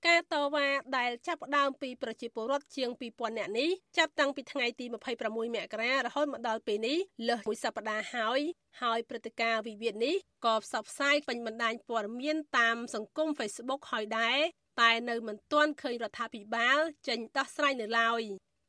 [0.07, 4.85] ការតវ៉ាដែលចាប់ផ្ដើមពីប្រជាពលរដ្ឋជាង2000នាក់នេះចាប់តាំងពីថ្ងៃទី
[5.19, 6.97] 26មករារហូតមកដល់ពេលនេះ
[7.27, 8.39] លើសមួយសប្តាហ៍ហើយ
[8.81, 14.39] ហើយព្រឹត្តិការណ៍វិវាទនេះក៏ផ្សព្វផ្សាយពេញបណ្ដាញព័ត៌មានតាមសង្គម Facebook ហើយដែរ
[14.81, 18.21] តែនៅមិនទាន់ឃើញរដ្ឋាភិបាលចេញដោះស្រាយនៅឡើយ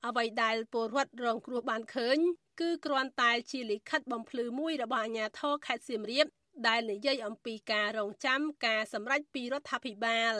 [0.06, 2.18] អ្វីដែលពលរដ្ឋរងគ្រោះបានឃើញ
[2.60, 6.26] គឺគ្រាន់តែជាលិខិតបំភ្លឺមួយរបស់អាជ្ញាធរខេត្តសៀមរាប
[6.68, 10.34] ដែលនិយាយអំពីការរងចាំការសម្រេចពីរដ្ឋាភិបាល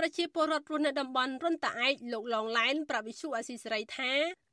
[0.00, 4.12] ប្រជាពលរដ្ឋរស់នៅតំបន់រុនតាឯកលោកឡងឡែនប្រាប់វិសុអាស៊ីសេរីថា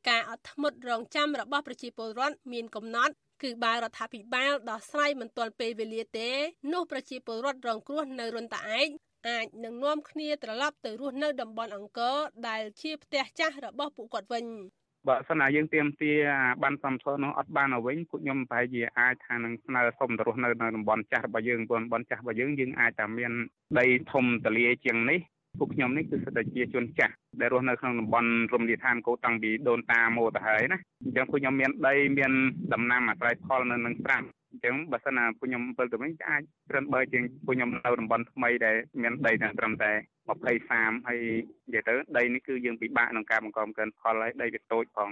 [0.10, 6.30] ការអត់ធ្មត់រងចាំរបស់ប្រជាពលរដ្ឋមានកំណត់គឺបើរដ្ឋាភិបាលដោះស្រាយមិនទាន់ពេលវេលាទេ
[6.74, 8.88] នោះប្រជាពលរដ្ឋរងគ្រោះនៅរុនតាឯក
[9.30, 12.18] អាចនឹងនាំគ្នាត្រឡប់ទៅរស់នៅតំបន់អង្គរ
[12.48, 14.46] ដែលជាផ្ទះចាស់របស់ពួកគាត់វិញ
[15.08, 16.14] បើសិនណាយើងទៀមទា
[16.64, 23.32] បានសំសួរនោះអត់បានទៅវិញពួកខ្ញុំប្រហែលជាអាចថានឹងស្នើសុំទៅរស់នៅនៅតំបន់ចាស់របស់យើងតំបន់ចាស់របស់យើងយើងអាចតែមាន
[23.80, 25.20] ដីធំទលាជាងនេះ
[25.60, 32.32] ពួកខ្ញុំនេះគឺសិតតែជាជនចាស់ដែលរស់នៅក្នុងតំបន់រមណីយដ្ឋានកោតាំងពីដូនតាមកទៅហើយណាអញ្ចឹងពួកខ្ញុំមានដីមាន
[32.74, 39.92] ដំណាំអាស្រ័យផលនៅនឹងស្រាប់អញ្ចឹងបើសិនណាពួកខ្ញុំវិលទៅវិញអាចត្រឹមបើជាងពួកខ្ញុំនៅតំបន់ថ្មីដែលមានដីតែត្រឹមតែ
[40.28, 40.38] 20
[40.68, 41.20] 30ហើយ
[41.68, 45.12] និយាយទៅដីនេះគឺយើងពិបាកក្នុងការបង្កបង្កើនផលហើយដីវាតូចផង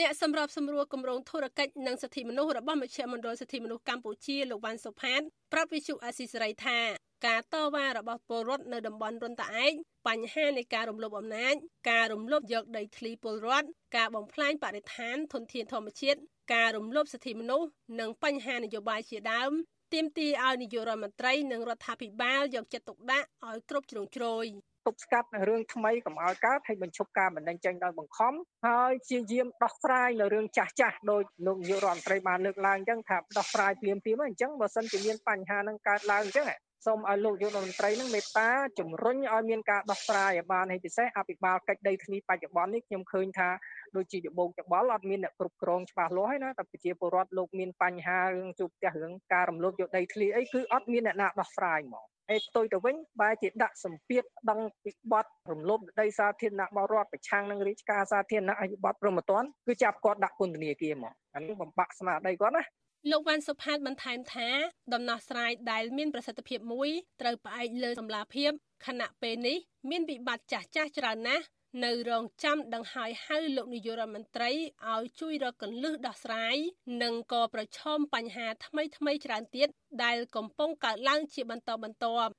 [0.00, 5.20] អ្នកសម្របសម្រួលគម្រោងធុរកិច្ចនិងសិទ្ធិមនុស្សរបស់មជ្ឈមណ្ឌលសិទ្ធិមនុស្សកម្ពុជាលោកវ៉ាន់សុផាត
[5.52, 6.78] ប្រាប់វិទ្យុអាស៊ីសេរីថា
[7.26, 9.72] ការតវ៉ារបស់ពលរដ្ឋនៅតំបន់រុនតាឯក
[10.08, 11.54] បញ្ហានៃការរំលោភអំណាច
[11.90, 16.18] ការរំលោភយកដីធ្លីពលរដ្ឋការបំផ្លាញបរិស្ថានធនធានធម្មជាតិ
[16.54, 17.68] ការរំលោភសិទ្ធិមនុស្ស
[18.00, 19.52] និងបញ្ហានយោបាយជាដើម
[19.94, 24.46] ទាមទារឲ្យនាយករដ្ឋមន្ត្រីនិងរដ្ឋាភិបាលយកចិត្តទុកដាក់ឲ្យគ្រប់ជ្រុងជ្រោយ
[24.86, 28.32] ទប់ស្កាត់នៅរឿងថ្មីកុំឲ្យកើតហើយបញ្ឈប់ការបណ្ដឹងចេញដោយបង្ខំ
[28.66, 36.46] ហើយព្យាយាមដោះស្រាយនៅរឿងចាស់ចាស់ដោយលោកនាយករដ្ឋមន្ត្រីបានលើកឡើងអញ្ចឹងថាដោះស្រាយភ្លាមភ្លាមអញ្ចឹងបើសិនជាមានបញ្ហានឹងកើតឡើងអញ្ចឹង
[36.86, 43.48] សូមឲ្យលោកយុរដ្ឋមន្ត្រីនឹងមេត្តាជំរុញឲ្យមានការដោះស្រាយឲ្យបានហើយពិសេសអភិបាលកិច្ចដីធ្លីបច្ចុប្បន្ននេះខ្ញុំឃើញថា
[43.96, 62.64] ដូចជាច្បោកច្បល់អត់មានអ្នកគ្រប់គ្រងច្បាស់លាស់ហើយណាតែប្រជាពលរដ្ឋលោកមានបញ្ហារឿងជួបផ្ទះរឿងការរំលោភយកដីធ្លីអីគឺអត់មានអ្នកណាដោះស្រាយហ្មងអេផ្ទុយទៅវិញបែរជាដាក់សម្ពាធដឹងពីបទរំលោភដីសាធារណៈបរដ្ឋប្រឆាំងនឹងរាជការសាធារណៈអភិបត្តិប្រមត្តនគឺចាប់គាត់ដាក់ពន្ធនាគារហ្មងអានេះបំបាក់ស្មារតីគាត់ណា
[63.08, 64.48] លោកវ៉ាន់សុផាតបន្ថែមថា
[64.94, 66.90] ដំណោះស្រាយដែលមានប្រសិទ្ធភាពមួយ
[67.20, 68.50] ត្រូវផ្អែកលើសម្លាភាព
[68.86, 69.58] ខណៈពេលនេះ
[69.90, 71.44] មានវិបត្តិចាស់ចាស់ច្រើនណាស់
[71.84, 74.50] នៅរងចាំដង្ហើយហៅលោកនាយករដ្ឋមន្ត្រី
[74.92, 76.56] ឲ្យជួយរកកន្លឹះដោះស្រាយ
[77.02, 79.68] និងក៏ប្រឈមបញ្ហាថ្មីថ្មីច្រើនទៀត
[80.04, 82.32] ដែលកំពុងកើតឡើងជាបន្តបន្ទាប់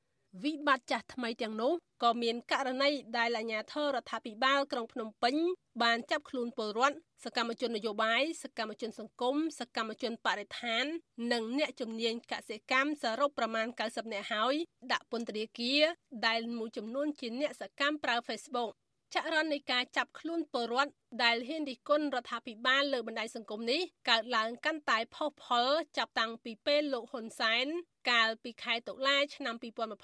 [0.43, 1.73] វិបត្តិចាស់ថ្មីទាំងនោះ
[2.03, 5.35] ក៏មានករណីដែលអាជ្ញាធររដ្ឋាភិបាលក្រុងភ្នំពេញ
[5.83, 10.85] បានចាប់ខ្លួនពលរដ្ឋសកម្មជននយោបាយសកម្មជនសង្គមសកម្មជនបរិស្ថាន
[11.33, 14.53] និងអ្នកជំនាញកសិកម្មសរុបប្រមាណ90នាក់ហើយ
[14.91, 15.81] ដាក់ពន្ធនាគារ
[16.27, 18.71] ដែលមួយចំនួនជាអ្នកសកម្មប្រើ Facebook
[19.15, 20.91] ចរន្តនៃការចាប់ខ្លួនពលរដ្ឋ
[21.23, 25.67] ដែលហ៊ានរិះគន់រដ្ឋាភិបាលលើបណ្ដាញសង្គមនេះកើតឡើងកាន់តែផុសផុល
[25.97, 27.67] ចាប់តាំងពីពេលលោកហ៊ុនសែន
[28.09, 29.55] កាលពីខែតុលាឆ្នាំ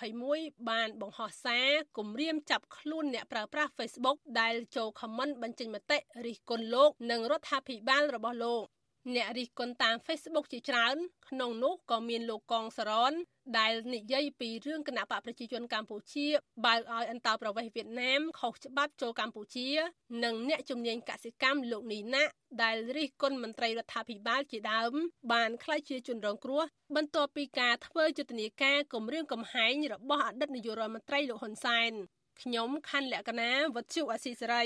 [0.09, 8.65] 2021បានបង្ហោះសារគម្រាមចាប់ខ្លួនអ្នកប្រើប្រាស់ Facebook ដែលចូលខមមិនបញ្ចេញមតិរិះគន់លោក និងរដ្ឋាភិបាលរបស់លោក
[9.15, 10.95] អ្នករិះគន់តាម Facebook ជាច្រើន
[11.29, 13.13] ក្នុងនោះក៏មានលោកកងសរន
[13.57, 16.27] ដែលនិយាយពីរឿងគណៈបកប្រជាជនកម្ពុជា
[16.65, 19.69] បើកឲ្យអន្តោប្រវេសន៍វៀតណាមខុសច្បាប់ចូលកម្ពុជា
[20.23, 22.23] និងអ្នកជំនាញកសិកម្មលោកនីណា
[22.63, 24.93] ដែលរិះគន់មន្ត្រីរដ្ឋាភិបាលជាដើម
[25.33, 26.63] បានក្លាយជាជនរងគ្រោះ
[26.95, 31.93] បន្ទាប់ពីការធ្វើយុទ្ធនាការគម្រាមកំហែងរបស់អតីតនាយករដ្ឋមន្ត្រីលោកហ៊ុនសែន
[32.41, 34.65] ខ្ញុំខណ្ឌលក្ខណាវុទ្ធុអាស៊ីសេរី